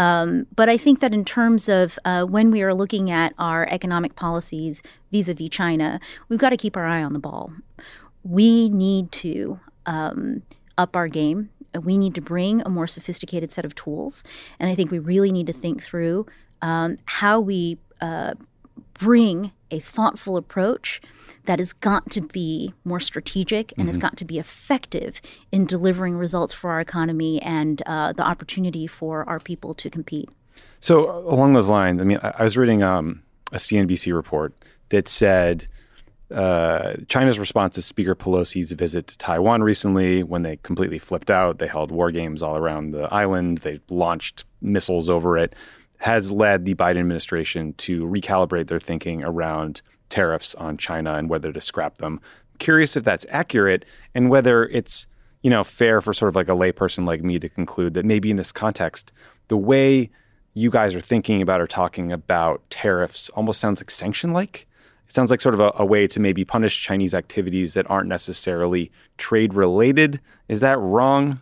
[0.00, 3.68] Um, but I think that in terms of uh, when we are looking at our
[3.68, 7.52] economic policies vis a vis China, we've got to keep our eye on the ball.
[8.22, 10.42] We need to um,
[10.78, 11.50] up our game.
[11.78, 14.24] We need to bring a more sophisticated set of tools.
[14.58, 16.26] And I think we really need to think through
[16.62, 18.34] um, how we uh,
[18.94, 21.02] bring a thoughtful approach
[21.44, 25.20] that has got to be more strategic and has got to be effective
[25.50, 30.28] in delivering results for our economy and uh, the opportunity for our people to compete.
[30.80, 33.22] So along those lines, I mean, I, I was reading um,
[33.52, 34.52] a CNBC report
[34.90, 35.68] that said
[36.30, 41.58] uh, China's response to Speaker Pelosi's visit to Taiwan recently, when they completely flipped out,
[41.58, 45.54] they held war games all around the island, they launched missiles over it,
[45.98, 51.52] has led the Biden administration to recalibrate their thinking around tariffs on China and whether
[51.52, 52.20] to scrap them.
[52.58, 55.06] Curious if that's accurate and whether it's
[55.42, 58.30] you know fair for sort of like a layperson like me to conclude that maybe
[58.30, 59.12] in this context,
[59.48, 60.10] the way
[60.54, 64.67] you guys are thinking about or talking about tariffs almost sounds like sanction like.
[65.08, 68.08] It sounds like sort of a, a, way to maybe punish Chinese activities that aren't
[68.08, 70.20] necessarily trade related.
[70.48, 71.40] Is that wrong?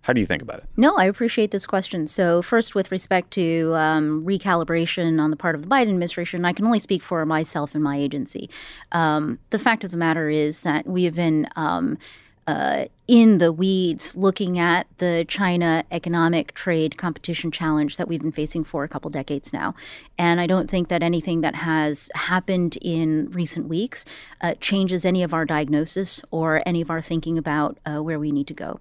[0.00, 0.64] How do you think about it?
[0.76, 2.06] No, I appreciate this question.
[2.06, 6.52] So, first, with respect to um, recalibration on the part of the Biden administration, I
[6.52, 8.50] can only speak for myself and my agency.
[8.90, 11.98] Um, the fact of the matter is that we have been um,
[12.46, 18.32] uh, in the weeds looking at the China economic trade competition challenge that we've been
[18.32, 19.74] facing for a couple decades now.
[20.18, 24.04] And I don't think that anything that has happened in recent weeks
[24.40, 28.32] uh, changes any of our diagnosis or any of our thinking about uh, where we
[28.32, 28.80] need to go.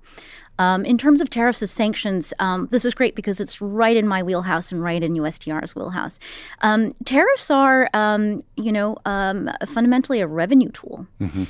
[0.59, 4.07] Um, in terms of tariffs of sanctions, um, this is great because it's right in
[4.07, 6.19] my wheelhouse and right in USTR's wheelhouse.
[6.61, 11.07] Um, tariffs are, um, you know, um, fundamentally a revenue tool.
[11.19, 11.43] Mm-hmm.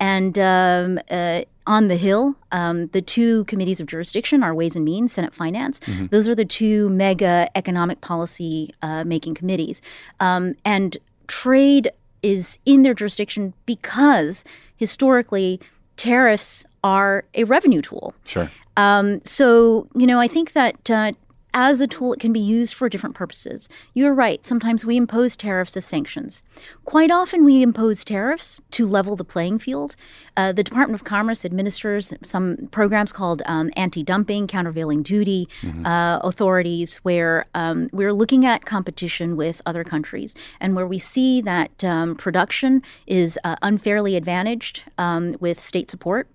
[0.00, 5.12] and uh, on the Hill, um, the two committees of jurisdiction are Ways and Means,
[5.12, 5.78] Senate Finance.
[5.80, 6.06] Mm-hmm.
[6.06, 9.80] Those are the two mega economic policy uh, making committees.
[10.18, 10.96] Um, and
[11.28, 14.44] trade is in their jurisdiction because
[14.76, 15.60] historically
[15.96, 18.14] tariffs are a revenue tool.
[18.24, 18.50] Sure.
[18.76, 21.12] Um, so, you know, I think that uh,
[21.52, 23.68] as a tool, it can be used for different purposes.
[23.94, 24.44] You're right.
[24.46, 26.44] Sometimes we impose tariffs as sanctions.
[26.84, 29.96] Quite often, we impose tariffs to level the playing field.
[30.36, 35.84] Uh, the Department of Commerce administers some programs called um, anti dumping, countervailing duty mm-hmm.
[35.84, 41.40] uh, authorities, where um, we're looking at competition with other countries and where we see
[41.40, 46.28] that um, production is uh, unfairly advantaged um, with state support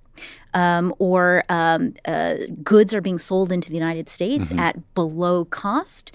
[0.55, 4.59] um, or um, uh, goods are being sold into the United States mm-hmm.
[4.59, 6.11] at below cost.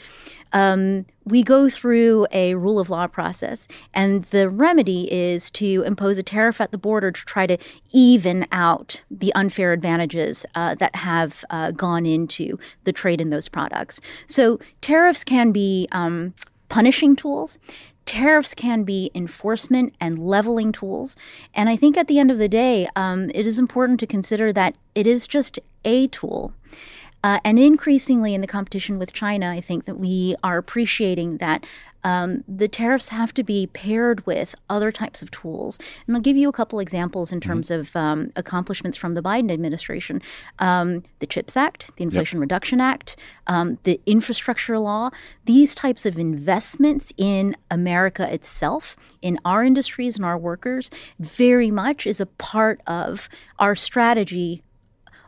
[0.52, 6.18] Um, we go through a rule of law process, and the remedy is to impose
[6.18, 7.56] a tariff at the border to try to
[7.92, 13.48] even out the unfair advantages uh, that have uh, gone into the trade in those
[13.48, 14.00] products.
[14.26, 16.34] So tariffs can be um,
[16.68, 17.58] punishing tools.
[18.10, 21.14] Tariffs can be enforcement and leveling tools.
[21.54, 24.52] And I think at the end of the day, um, it is important to consider
[24.52, 26.52] that it is just a tool.
[27.22, 31.64] Uh, and increasingly in the competition with China, I think that we are appreciating that
[32.04, 35.78] um, the tariffs have to be paired with other types of tools.
[36.06, 37.80] And I'll give you a couple examples in terms mm-hmm.
[37.80, 40.22] of um, accomplishments from the Biden administration
[40.58, 42.42] um, the CHIPS Act, the Inflation yep.
[42.42, 45.10] Reduction Act, um, the infrastructure law.
[45.44, 52.06] These types of investments in America itself, in our industries and our workers, very much
[52.06, 53.28] is a part of
[53.58, 54.62] our strategy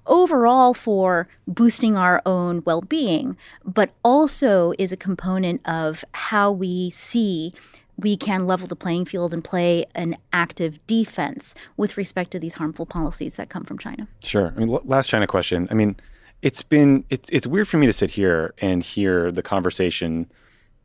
[0.07, 6.91] overall for boosting our own well being, but also is a component of how we
[6.91, 7.53] see
[7.97, 12.55] we can level the playing field and play an active defense with respect to these
[12.55, 14.09] harmful policies that come from China.
[14.25, 14.53] Sure.
[14.57, 15.69] I mean, last China question.
[15.71, 15.97] I mean,
[16.43, 20.31] it's been it's it's weird for me to sit here and hear the conversation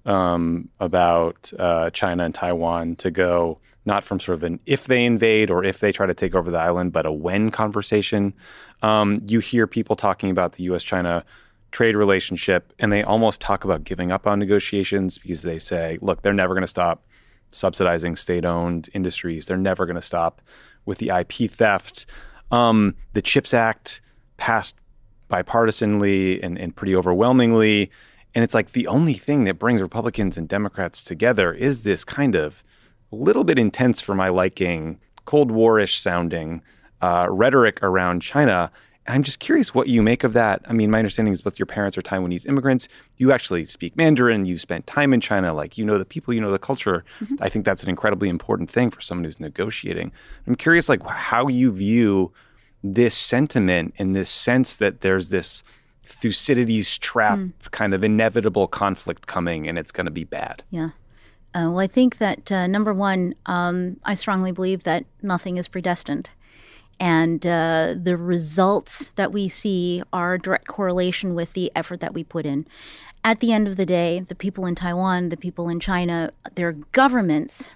[0.05, 5.03] um, about uh, China and Taiwan to go not from sort of an if they
[5.03, 8.33] invade or if they try to take over the island, but a when conversation.
[8.81, 10.83] Um, you hear people talking about the U.S.
[10.83, 11.23] China
[11.71, 16.21] trade relationship, and they almost talk about giving up on negotiations because they say, look,
[16.21, 17.03] they're never going to stop
[17.51, 19.45] subsidizing state owned industries.
[19.45, 20.41] They're never going to stop
[20.85, 22.05] with the IP theft.
[22.51, 24.01] Um, the CHIPS Act
[24.37, 24.75] passed
[25.29, 27.91] bipartisanly and, and pretty overwhelmingly.
[28.33, 32.35] And it's like the only thing that brings Republicans and Democrats together is this kind
[32.35, 32.63] of
[33.11, 36.61] a little bit intense for my liking, Cold Warish sounding
[37.01, 38.71] uh, rhetoric around China.
[39.05, 40.61] And I'm just curious what you make of that.
[40.65, 42.89] I mean, my understanding is both your parents are Taiwanese immigrants.
[43.17, 44.45] You actually speak Mandarin.
[44.45, 45.53] You spent time in China.
[45.53, 47.05] Like, you know the people, you know the culture.
[47.21, 47.35] Mm-hmm.
[47.39, 50.11] I think that's an incredibly important thing for someone who's negotiating.
[50.45, 52.33] I'm curious, like, how you view
[52.83, 55.63] this sentiment and this sense that there's this
[56.03, 57.51] Thucydides trap mm.
[57.71, 60.63] kind of inevitable conflict coming and it's going to be bad.
[60.69, 60.91] Yeah.
[61.53, 65.67] Uh, well, I think that uh, number one, um, I strongly believe that nothing is
[65.67, 66.29] predestined.
[66.99, 72.13] And uh, the results that we see are a direct correlation with the effort that
[72.13, 72.65] we put in.
[73.23, 76.71] At the end of the day, the people in Taiwan, the people in China, their
[76.71, 77.71] governments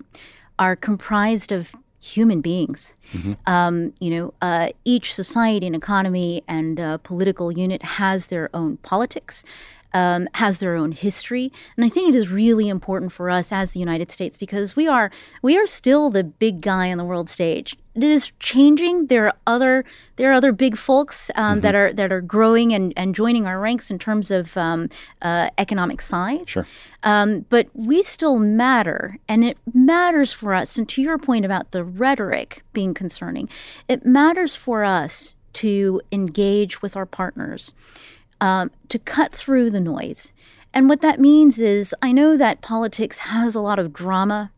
[0.57, 2.93] are comprised of human beings.
[3.13, 3.34] Mm-hmm.
[3.45, 8.78] Um, you know, uh, each society and economy and uh, political unit has their own
[8.78, 9.43] politics,
[9.93, 13.71] um, has their own history, and I think it is really important for us as
[13.71, 15.11] the United States because we are
[15.41, 17.77] we are still the big guy on the world stage.
[17.93, 19.07] It is changing.
[19.07, 19.83] There are other
[20.15, 21.61] there are other big folks um, mm-hmm.
[21.61, 24.89] that are that are growing and, and joining our ranks in terms of um,
[25.21, 26.49] uh, economic size.
[26.49, 26.65] Sure.
[27.03, 30.77] Um, but we still matter, and it matters for us.
[30.77, 33.49] And to your point about the rhetoric being concerning,
[33.87, 37.73] it matters for us to engage with our partners
[38.41, 40.33] um, to cut through the noise.
[40.73, 44.51] And what that means is, I know that politics has a lot of drama,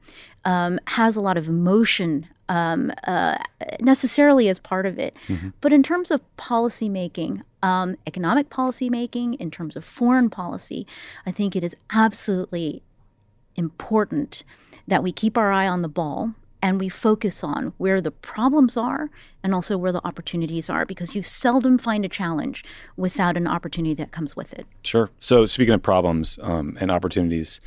[0.45, 3.37] um, has a lot of emotion um, uh,
[3.79, 5.15] necessarily as part of it.
[5.27, 5.49] Mm-hmm.
[5.61, 10.85] But in terms of policy making, um, economic policy making, in terms of foreign policy,
[11.25, 12.83] I think it is absolutely
[13.55, 14.43] important
[14.87, 16.33] that we keep our eye on the ball
[16.63, 19.09] and we focus on where the problems are
[19.43, 22.63] and also where the opportunities are because you seldom find a challenge
[22.95, 24.65] without an opportunity that comes with it.
[24.81, 25.09] Sure.
[25.19, 27.59] So, speaking of problems um, and opportunities,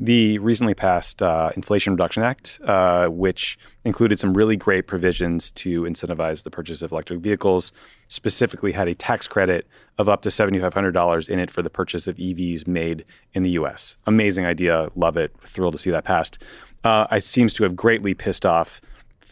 [0.00, 5.82] the recently passed uh, Inflation Reduction Act, uh, which included some really great provisions to
[5.82, 7.72] incentivize the purchase of electric vehicles,
[8.08, 9.66] specifically had a tax credit
[9.98, 13.96] of up to $7,500 in it for the purchase of EVs made in the US.
[14.06, 14.90] Amazing idea.
[14.96, 15.32] Love it.
[15.44, 16.42] Thrilled to see that passed
[16.84, 18.80] uh, it seems to have greatly pissed off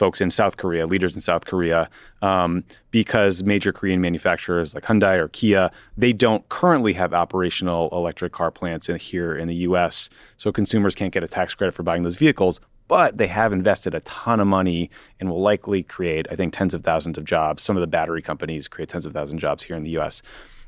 [0.03, 1.89] folks in South Korea, leaders in South Korea,
[2.23, 8.33] um, because major Korean manufacturers like Hyundai or Kia, they don't currently have operational electric
[8.33, 10.11] car plants in, here in the U.S.
[10.39, 12.59] So consumers can't get a tax credit for buying those vehicles.
[12.89, 14.91] But they have invested a ton of money
[15.21, 17.63] and will likely create, I think, tens of thousands of jobs.
[17.63, 20.21] Some of the battery companies create tens of thousands of jobs here in the U.S.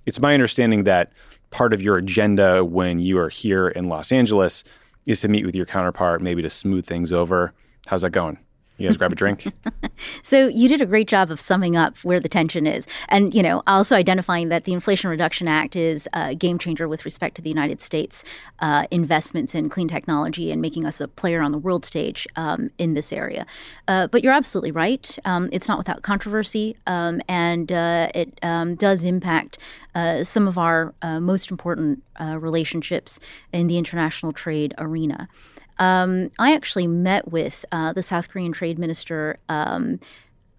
[0.06, 1.10] It's my understanding that
[1.50, 4.62] part of your agenda when you are here in Los Angeles
[5.08, 7.52] is to meet with your counterpart, maybe to smooth things over.
[7.88, 8.38] How's that going?
[8.76, 9.52] You guys grab a drink.
[10.22, 13.42] So you did a great job of summing up where the tension is, and you
[13.42, 17.42] know also identifying that the Inflation Reduction Act is a game changer with respect to
[17.42, 18.24] the United States
[18.58, 22.70] uh, investments in clean technology and making us a player on the world stage um,
[22.78, 23.46] in this area.
[23.86, 28.74] Uh, but you're absolutely right; um, it's not without controversy, um, and uh, it um,
[28.74, 29.58] does impact
[29.94, 33.20] uh, some of our uh, most important uh, relationships
[33.52, 35.28] in the international trade arena.
[35.78, 39.38] Um, I actually met with uh, the South Korean trade minister.
[39.48, 40.00] Um,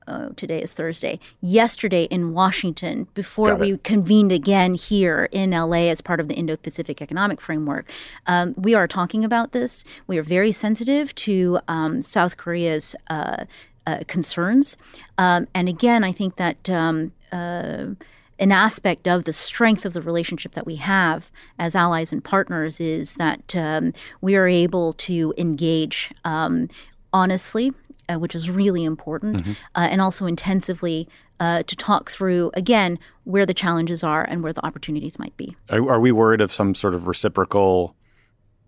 [0.07, 1.19] uh, today is Thursday.
[1.41, 6.55] Yesterday in Washington, before we convened again here in LA as part of the Indo
[6.57, 7.89] Pacific Economic Framework,
[8.27, 9.83] um, we are talking about this.
[10.05, 13.45] We are very sensitive to um, South Korea's uh,
[13.87, 14.77] uh, concerns.
[15.17, 16.69] Um, and again, I think that.
[16.69, 17.95] Um, uh,
[18.39, 22.79] an aspect of the strength of the relationship that we have as allies and partners
[22.79, 26.67] is that um, we are able to engage um,
[27.13, 27.73] honestly,
[28.09, 31.07] uh, which is really important, uh, and also intensively
[31.39, 35.55] uh, to talk through, again, where the challenges are and where the opportunities might be.
[35.69, 37.95] Are, are we worried of some sort of reciprocal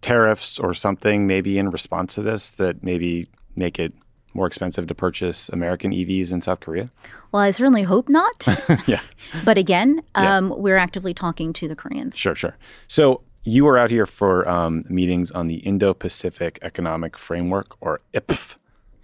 [0.01, 3.93] tariffs or something, maybe in response to this, that maybe make it
[4.37, 6.89] more expensive to purchase American EVs in South Korea?
[7.33, 8.47] Well, I certainly hope not.
[8.87, 9.01] yeah,
[9.43, 10.37] but again, Yeah.
[10.37, 12.15] um, we're actively talking to the Koreans.
[12.15, 12.55] sure, sure.
[12.87, 18.57] So you were out here for um, meetings on the Indo-Pacific Economic Framework, or IPF.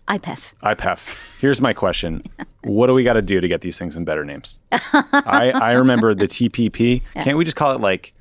[0.07, 0.53] IPEF.
[0.63, 1.17] IPEF.
[1.39, 2.21] Here's my question:
[2.63, 4.59] What do we got to do to get these things in better names?
[4.71, 7.01] I, I remember the TPP.
[7.15, 8.13] Can't we just call it like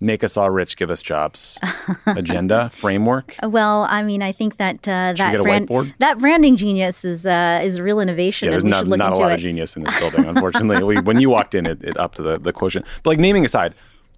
[0.00, 1.58] "Make us all rich, give us jobs"
[2.06, 3.36] agenda framework?
[3.42, 7.78] Well, I mean, I think that uh, that brand, that branding genius is uh, is
[7.78, 9.34] a real innovation, Yeah, there's not, not a lot it.
[9.34, 10.82] of genius in this building, unfortunately.
[10.82, 12.86] we, when you walked in, it, it upped the, the quotient.
[13.02, 13.74] But like naming aside,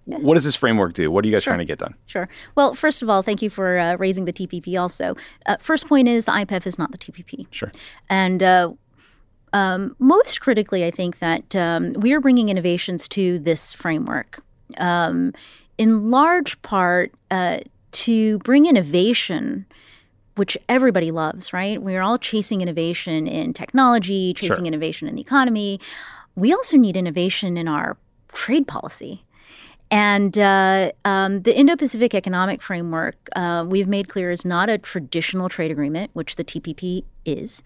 [0.07, 1.11] what does this framework do?
[1.11, 1.95] What are you guys trying to get done?
[2.07, 2.29] Sure.
[2.55, 4.81] Well, first of all, thank you for uh, raising the TPP.
[4.81, 5.17] Also,
[5.47, 7.47] uh, first point is the IPEF is not the TPP.
[7.51, 7.73] Sure.
[8.09, 8.73] And uh,
[9.53, 14.43] um, most critically, I think that um, we are bringing innovations to this framework,
[14.79, 15.33] um,
[15.79, 17.59] in large part uh,
[17.93, 19.67] to bring innovation.
[20.35, 21.81] Which everybody loves, right?
[21.81, 24.67] We're all chasing innovation in technology, chasing Sure.
[24.67, 25.81] innovation in the economy.
[26.35, 27.97] We also need innovation in our
[28.35, 29.25] trade policy.
[29.91, 34.77] And uh, um, the Indo Pacific Economic Framework, uh, we've made clear, is not a
[34.77, 37.63] traditional trade agreement, which the TPP is.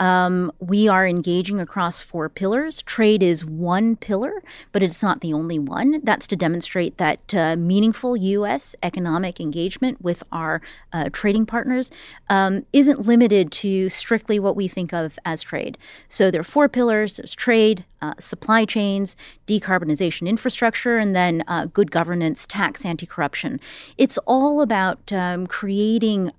[0.00, 2.82] Um, we are engaging across four pillars.
[2.82, 4.42] Trade is one pillar,
[4.72, 6.00] but it's not the only one.
[6.02, 8.76] That's to demonstrate that uh, meaningful U.S.
[8.82, 10.60] economic engagement with our
[10.92, 11.90] uh, trading partners
[12.28, 15.78] um, isn't limited to strictly what we think of as trade.
[16.08, 19.16] So there are four pillars there's trade, uh, supply chains,
[19.46, 23.60] decarbonization infrastructure, and then uh, good governance, tax, anti corruption.
[23.96, 26.32] It's all about um, creating.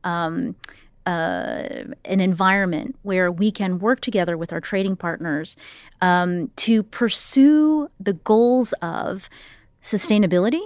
[1.06, 5.56] Uh, an environment where we can work together with our trading partners
[6.02, 9.30] um, to pursue the goals of
[9.84, 10.64] sustainability,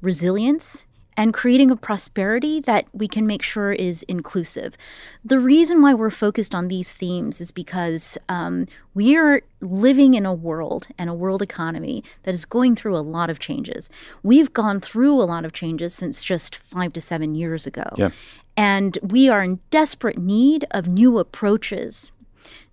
[0.00, 4.76] resilience, and creating a prosperity that we can make sure is inclusive.
[5.24, 10.26] The reason why we're focused on these themes is because um, we are living in
[10.26, 13.88] a world and a world economy that is going through a lot of changes.
[14.22, 17.86] We've gone through a lot of changes since just five to seven years ago.
[17.96, 18.10] Yeah.
[18.56, 22.12] And we are in desperate need of new approaches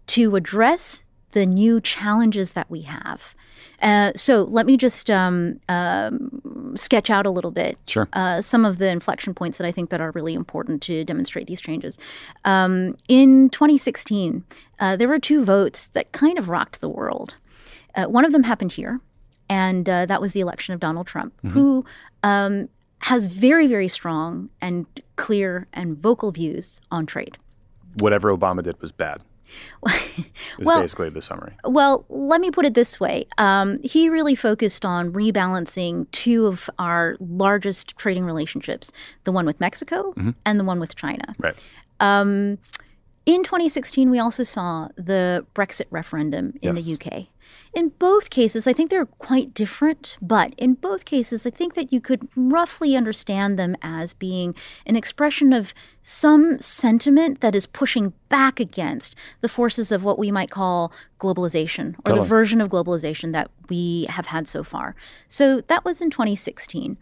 [0.08, 3.34] to address the new challenges that we have.
[3.82, 8.08] Uh, so let me just um, um, sketch out a little bit Sure.
[8.14, 11.48] uh, some of the inflection points that I think that are really important to demonstrate
[11.48, 11.98] these changes.
[12.46, 14.44] Um, in 2016,
[14.80, 17.36] uh, there were two votes that kind of rocked the world.
[17.96, 19.00] Uh, one of them happened here,
[19.50, 21.84] and uh, that was the election of Donald Trump, who
[22.24, 22.70] um,
[23.02, 24.86] has very, very strong and
[25.16, 27.38] clear and vocal views on trade.
[28.00, 29.24] Whatever Obama did was bad.
[29.88, 31.54] is Well- basically the summary.
[31.66, 33.28] Well, let me put it this way.
[33.38, 38.92] Um, he really focused on rebalancing two of our largest trading relationships
[39.26, 40.14] the one with Mexico
[40.46, 41.36] and the one with China.
[41.40, 41.62] Right.
[42.00, 42.60] Um,
[43.26, 47.28] in 2016, we also saw the Brexit referendum in the UK.
[47.74, 51.94] In both cases, I think they're quite different, but in both cases, I think that
[51.94, 58.14] you could roughly understand them as being an expression of some sentiment that is pushing
[58.30, 63.32] back against the forces of what we might call globalization or the version of globalization
[63.32, 64.96] that we have had so far.
[65.28, 66.98] So that was in 2016.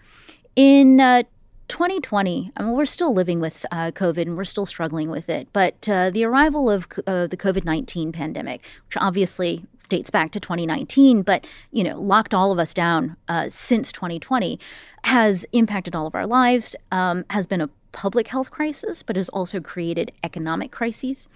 [0.56, 1.24] In uh,
[1.70, 5.48] 2020, I mean, we're still living with uh, COVID and we're still struggling with it.
[5.54, 10.40] But uh, the arrival of uh, the COVID 19 pandemic, which obviously dates back to
[10.40, 14.60] 2019, but you know, locked all of us down uh, since 2020,
[15.06, 16.76] has impacted all of our lives.
[16.92, 21.28] Um, has been a public health crisis, but has also created economic crises.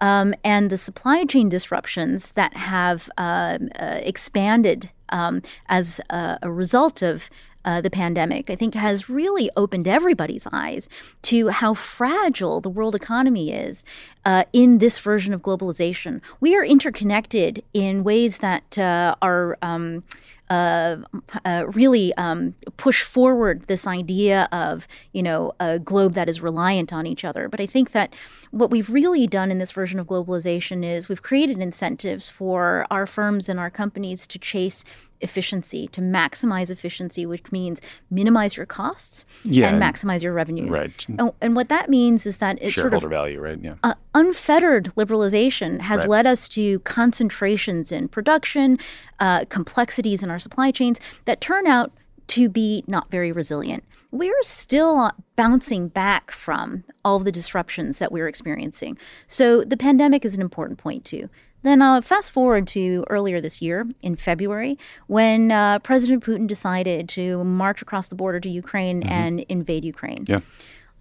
[0.00, 6.50] Um, and the supply chain disruptions that have uh, uh, expanded um, as a, a
[6.50, 7.30] result of
[7.64, 10.88] uh, the pandemic, I think has really opened everybody's eyes
[11.22, 13.84] to how fragile the world economy is
[14.24, 16.20] uh, in this version of globalization.
[16.40, 19.58] We are interconnected in ways that uh, are.
[19.62, 20.04] Um,
[20.50, 20.98] uh,
[21.46, 26.92] uh, really um, push forward this idea of you know a globe that is reliant
[26.92, 27.48] on each other.
[27.48, 28.12] But I think that
[28.54, 33.04] what we've really done in this version of globalization is we've created incentives for our
[33.04, 34.84] firms and our companies to chase
[35.20, 37.80] efficiency, to maximize efficiency, which means
[38.10, 40.70] minimize your costs Yeah, and maximize your revenues.
[40.70, 41.06] Right.
[41.08, 43.58] And, and what that means is that it's sort of value, right?
[43.60, 43.74] Yeah.
[43.82, 46.08] uh, unfettered liberalization has Right.
[46.08, 48.78] led us to concentrations in production,
[49.18, 51.90] uh, complexities in our supply chains that turn out
[52.28, 53.84] to be not very resilient.
[54.10, 58.96] We're still bouncing back from all the disruptions that we're experiencing.
[59.28, 61.28] So the pandemic is an important point too.
[61.62, 67.08] Then uh, fast forward to earlier this year in February when uh, President Putin decided
[67.10, 70.40] to march across the border to Ukraine and invade Ukraine Yeah.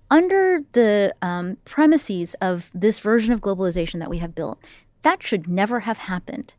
[0.10, 4.58] under the um, premises of this version of globalization that we have built,
[5.02, 6.54] that should never have happened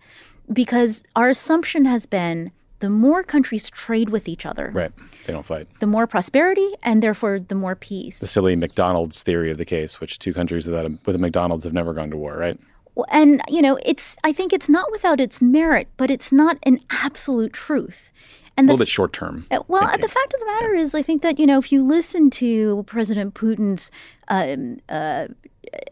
[0.53, 2.51] because our assumption has been
[2.85, 4.93] the more countries trade with each other, Right.
[5.27, 5.67] They don't fight.
[5.81, 8.17] the more prosperity and therefore the more peace.
[8.19, 11.65] The silly McDonald's theory of the case, which two countries without a, with a McDonald's
[11.65, 12.59] have never gone to war, right?
[13.21, 16.77] And you know, it's I think it's not without its merit, but it's not an
[17.07, 18.01] absolute truth.
[18.57, 19.37] And A the little bit short term.
[19.51, 21.81] Uh, Well, the fact of the matter is, I think that you know, if you
[21.99, 23.91] listen to President Putin's
[24.29, 25.27] um, uh,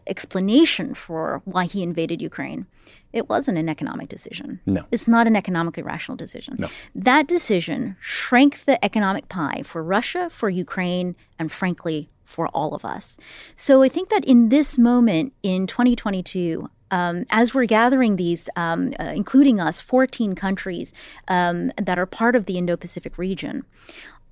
[0.07, 2.65] explanation for why he invaded Ukraine,
[3.13, 4.59] it wasn't an economic decision.
[4.65, 4.85] No.
[4.91, 6.55] it's not an economically rational decision.
[6.57, 6.69] No.
[6.95, 12.83] That decision shrank the economic pie for Russia, for Ukraine, and frankly, for all of
[12.83, 13.17] us.
[13.55, 18.93] So I think that in this moment in 2022, um, as we're gathering these, um,
[18.99, 20.93] uh, including us, 14 countries
[21.27, 23.65] um, that are part of the Indo-Pacific region,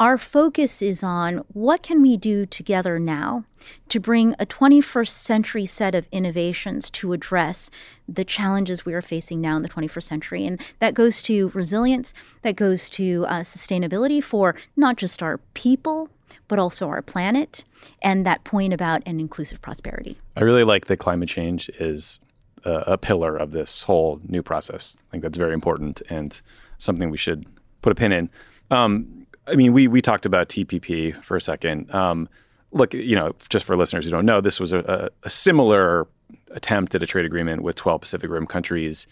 [0.01, 3.45] our focus is on what can we do together now
[3.87, 7.69] to bring a 21st century set of innovations to address
[8.09, 10.43] the challenges we are facing now in the 21st century.
[10.43, 16.09] And that goes to resilience, that goes to uh, sustainability for not just our people,
[16.47, 17.63] but also our planet,
[18.01, 20.17] and that point about an inclusive prosperity.
[20.35, 22.19] I really like that climate change is
[22.65, 24.97] a, a pillar of this whole new process.
[24.97, 26.41] I think that's very important and
[26.79, 27.45] something we should
[27.83, 28.31] put a pin in.
[28.71, 31.93] Um, I mean, we we talked about TPP for a second.
[31.93, 32.29] Um,
[32.71, 36.07] look, you know, just for listeners who don't know, this was a, a, similar
[36.51, 39.07] attempt at a trade agreement with 12 Pacific Rim countries.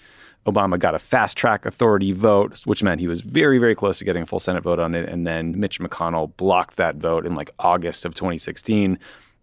[0.46, 4.06] Obama got a fast track authority vote, which meant he was very, very close to
[4.06, 5.10] getting a full Senate vote on it.
[5.10, 8.98] And then Mitch McConnell blocked that vote in like August of 2016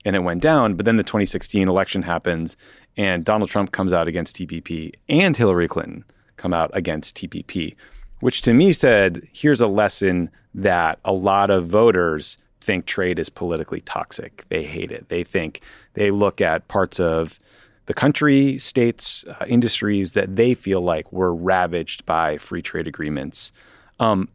[0.04, 0.74] and it went down.
[0.74, 2.56] But then the 2016 election happens
[2.96, 6.04] and Donald Trump comes out against TPP and Hillary Clinton
[6.36, 7.76] come out against TPP,
[8.20, 13.28] which to me said here's a lesson that a lot of voters think trade is
[13.28, 14.44] politically toxic.
[14.48, 15.08] They hate it.
[15.08, 15.60] They think
[15.94, 17.38] they look at parts of
[17.84, 23.52] the country, states, uh, industries that they feel like were ravaged by free trade agreements.
[24.00, 24.28] Um,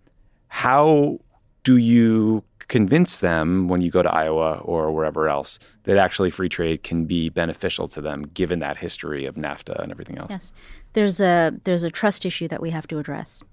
[0.48, 1.20] how
[1.64, 6.48] do you convince them when you go to Iowa or wherever else that actually free
[6.48, 10.32] trade can be beneficial to them given that history of NAFTA and everything else?
[10.32, 10.54] Yes,
[10.94, 13.44] there's a there's a trust issue that we have to address.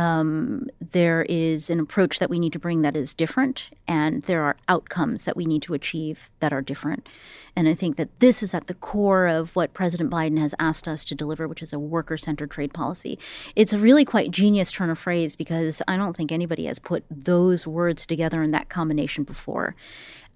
[0.00, 4.42] Um, there is an approach that we need to bring that is different, and there
[4.42, 7.06] are outcomes that we need to achieve that are different.
[7.54, 10.88] And I think that this is at the core of what President Biden has asked
[10.88, 13.18] us to deliver, which is a worker centered trade policy.
[13.54, 17.04] It's a really quite genius turn of phrase because I don't think anybody has put
[17.10, 19.74] those words together in that combination before.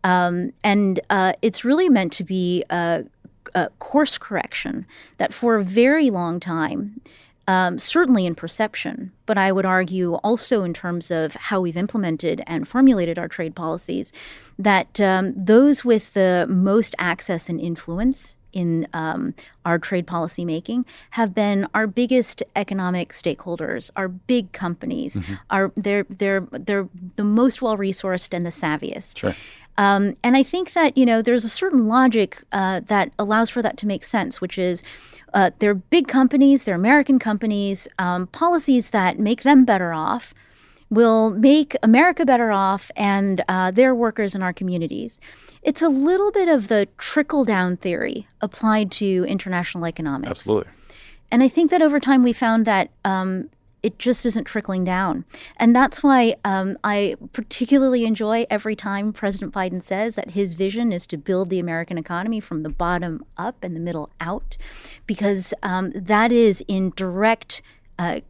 [0.02, 3.06] Um, and uh, it's really meant to be a,
[3.54, 4.84] a course correction
[5.16, 7.00] that for a very long time,
[7.46, 12.42] um, certainly in perception, but I would argue also in terms of how we've implemented
[12.46, 14.12] and formulated our trade policies,
[14.58, 19.34] that um, those with the most access and influence in um,
[19.64, 25.18] our trade policy making have been our biggest economic stakeholders, our big companies.
[25.50, 29.18] Are they're they're they're the most well resourced and the savviest.
[29.18, 29.34] Sure.
[29.76, 33.62] Um, and I think that you know there's a certain logic uh, that allows for
[33.62, 34.82] that to make sense, which is
[35.32, 37.88] uh, they're big companies, they're American companies.
[37.98, 40.32] Um, policies that make them better off
[40.90, 45.18] will make America better off and uh, their workers in our communities.
[45.62, 50.30] It's a little bit of the trickle down theory applied to international economics.
[50.30, 50.70] Absolutely.
[51.30, 53.50] And I think that over time we found that um,
[53.84, 55.26] it just isn't trickling down.
[55.58, 60.90] And that's why um, I particularly enjoy every time President Biden says that his vision
[60.90, 64.56] is to build the American economy from the bottom up and the middle out,
[65.06, 67.60] because um, that is in direct.
[67.98, 68.20] Uh,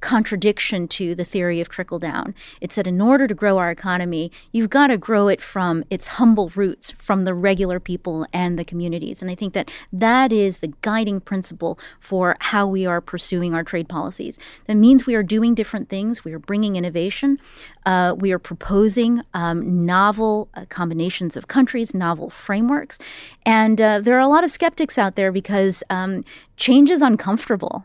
[0.00, 2.34] contradiction to the theory of trickle down.
[2.60, 6.06] It's that in order to grow our economy, you've got to grow it from its
[6.08, 9.22] humble roots, from the regular people and the communities.
[9.22, 13.64] And I think that that is the guiding principle for how we are pursuing our
[13.64, 14.38] trade policies.
[14.66, 17.38] That means we are doing different things, we are bringing innovation,
[17.84, 22.98] uh, we are proposing um, novel uh, combinations of countries, novel frameworks.
[23.44, 26.22] And uh, there are a lot of skeptics out there because um,
[26.56, 27.84] change is uncomfortable.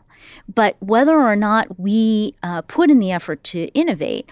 [0.52, 4.30] But whether or not we uh, put in the effort to innovate,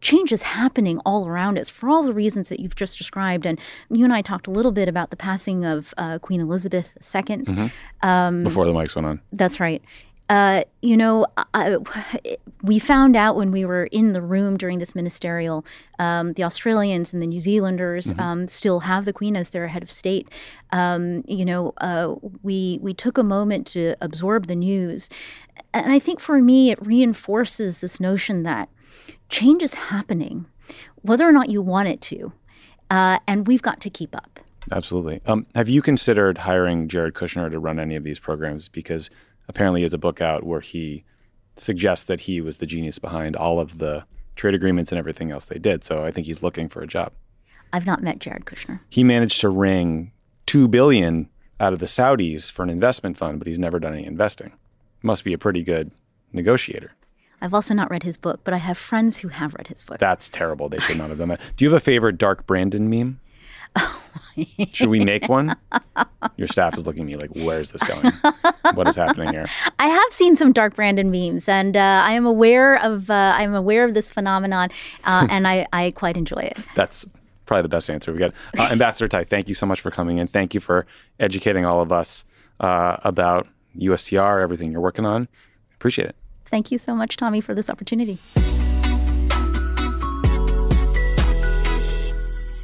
[0.00, 3.46] change is happening all around us for all the reasons that you've just described.
[3.46, 3.58] And
[3.90, 7.22] you and I talked a little bit about the passing of uh, Queen Elizabeth II.
[7.22, 8.06] Mm-hmm.
[8.06, 9.20] Um, Before the mics went on.
[9.32, 9.82] That's right.
[10.28, 11.76] Uh, you know, I,
[12.62, 15.64] we found out when we were in the room during this ministerial,
[16.00, 18.20] um, the Australians and the New Zealanders mm-hmm.
[18.20, 20.28] um, still have the Queen as their head of state.
[20.72, 25.08] Um, you know, uh, we we took a moment to absorb the news,
[25.72, 28.68] and I think for me it reinforces this notion that
[29.28, 30.46] change is happening,
[31.02, 32.32] whether or not you want it to,
[32.90, 34.40] uh, and we've got to keep up.
[34.72, 35.20] Absolutely.
[35.26, 38.68] Um, have you considered hiring Jared Kushner to run any of these programs?
[38.68, 39.10] Because
[39.48, 41.04] apparently has a book out where he
[41.56, 44.04] suggests that he was the genius behind all of the
[44.36, 45.82] trade agreements and everything else they did.
[45.82, 47.12] So I think he's looking for a job.
[47.72, 48.80] I've not met Jared Kushner.
[48.88, 50.12] He managed to wring
[50.46, 51.28] two billion
[51.58, 54.52] out of the Saudis for an investment fund, but he's never done any investing.
[55.02, 55.90] Must be a pretty good
[56.32, 56.92] negotiator.
[57.40, 59.98] I've also not read his book, but I have friends who have read his book.
[59.98, 60.68] That's terrible.
[60.68, 61.40] They should not have done that.
[61.56, 63.20] Do you have a favorite Dark Brandon meme?
[64.72, 65.56] Should we make one?
[66.36, 68.12] Your staff is looking at me like, where's this going?
[68.74, 69.46] What is happening here?
[69.78, 73.42] I have seen some Dark Brandon memes, and uh, I am aware of uh, I
[73.42, 74.70] am aware of this phenomenon,
[75.04, 76.58] uh, and I, I quite enjoy it.
[76.74, 77.06] That's
[77.46, 78.32] probably the best answer we got.
[78.58, 80.26] Uh, Ambassador Tai, thank you so much for coming in.
[80.26, 80.86] Thank you for
[81.20, 82.24] educating all of us
[82.60, 83.46] uh, about
[83.78, 85.28] USTR, everything you're working on.
[85.76, 86.16] Appreciate it.
[86.46, 88.18] Thank you so much, Tommy, for this opportunity.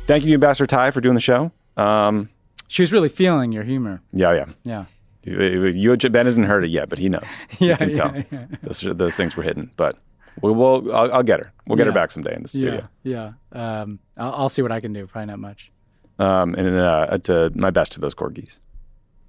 [0.06, 1.52] Thank you, Ambassador Tai for doing the show.
[1.76, 2.28] Um,
[2.66, 4.02] she was really feeling your humor.
[4.12, 4.84] Yeah, yeah, yeah.
[5.24, 7.22] You, you Ben hasn't heard it yet, but he knows.
[7.60, 8.24] yeah, you can yeah, tell.
[8.30, 8.46] Yeah.
[8.62, 9.96] Those those things were hidden, but
[10.40, 11.52] we'll, we'll I'll, I'll, get her.
[11.66, 11.92] We'll get yeah.
[11.92, 12.88] her back someday in the studio.
[13.04, 13.80] Yeah, yeah.
[13.82, 15.06] Um, I'll, I'll, see what I can do.
[15.06, 15.70] Probably not much.
[16.18, 18.58] Um, and uh, to my best to those corgis.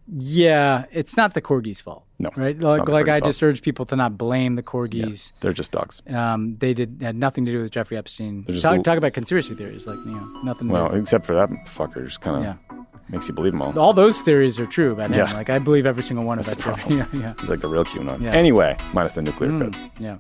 [0.08, 2.06] Yeah, it's not the corgi's fault.
[2.20, 2.58] No, right?
[2.58, 5.32] Like, like I just urge people to not blame the corgis.
[5.32, 6.02] Yeah, they're just dogs.
[6.08, 8.44] Um, they did had nothing to do with Jeffrey Epstein.
[8.44, 10.68] Talk, l- talk, about conspiracy theories, like you know, nothing.
[10.68, 12.84] Well, except for that fucker, just kind of yeah.
[13.10, 13.78] makes you believe them all.
[13.80, 15.26] All those theories are true about him.
[15.26, 15.34] Yeah.
[15.34, 16.58] Like I believe every single one of that.
[16.90, 17.34] yeah, yeah.
[17.40, 18.22] He's like the real QAnon.
[18.22, 18.32] Yeah.
[18.32, 19.82] Anyway, minus the nuclear mm, codes.
[20.00, 20.18] Yeah,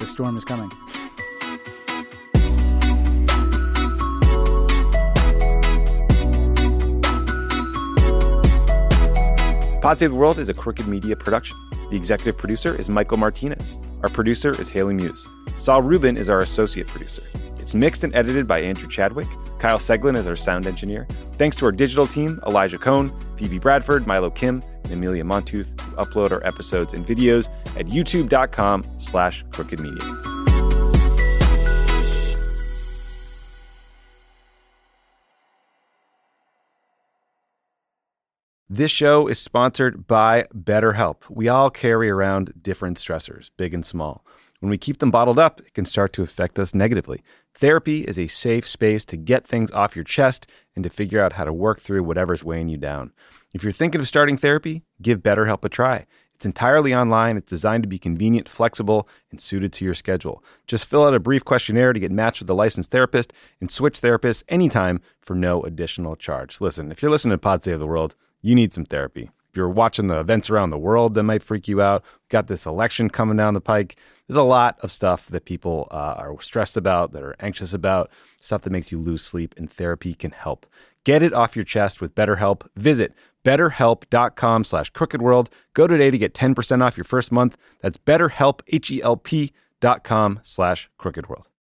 [0.00, 0.70] the storm is coming.
[9.80, 11.56] Pod Save the World is a Crooked Media production.
[11.88, 13.78] The executive producer is Michael Martinez.
[14.02, 15.26] Our producer is Haley Muse.
[15.56, 17.22] Saul Rubin is our associate producer.
[17.56, 19.28] It's mixed and edited by Andrew Chadwick.
[19.58, 21.08] Kyle Seglin is our sound engineer.
[21.32, 25.96] Thanks to our digital team, Elijah Cohn, Phoebe Bradford, Milo Kim, and Amelia Montooth, who
[25.96, 27.48] upload our episodes and videos
[27.78, 29.80] at youtube.com slash crooked
[38.72, 41.22] This show is sponsored by BetterHelp.
[41.28, 44.24] We all carry around different stressors, big and small.
[44.60, 47.24] When we keep them bottled up, it can start to affect us negatively.
[47.52, 51.32] Therapy is a safe space to get things off your chest and to figure out
[51.32, 53.10] how to work through whatever's weighing you down.
[53.56, 56.06] If you're thinking of starting therapy, give BetterHelp a try.
[56.36, 60.44] It's entirely online, it's designed to be convenient, flexible, and suited to your schedule.
[60.68, 64.00] Just fill out a brief questionnaire to get matched with a licensed therapist and switch
[64.00, 66.60] therapists anytime for no additional charge.
[66.60, 69.30] Listen, if you're listening to Pod Save the World, you need some therapy.
[69.50, 72.66] If you're watching the events around the world that might freak you out, got this
[72.66, 73.96] election coming down the pike.
[74.28, 78.10] There's a lot of stuff that people uh, are stressed about, that are anxious about,
[78.40, 80.66] stuff that makes you lose sleep, and therapy can help.
[81.02, 82.68] Get it off your chest with BetterHelp.
[82.76, 83.12] Visit
[83.44, 85.48] betterhelp.com slash crookedworld.
[85.74, 87.56] Go today to get 10% off your first month.
[87.80, 91.49] That's betterhelp, H-E-L-P dot com slash crookedworld.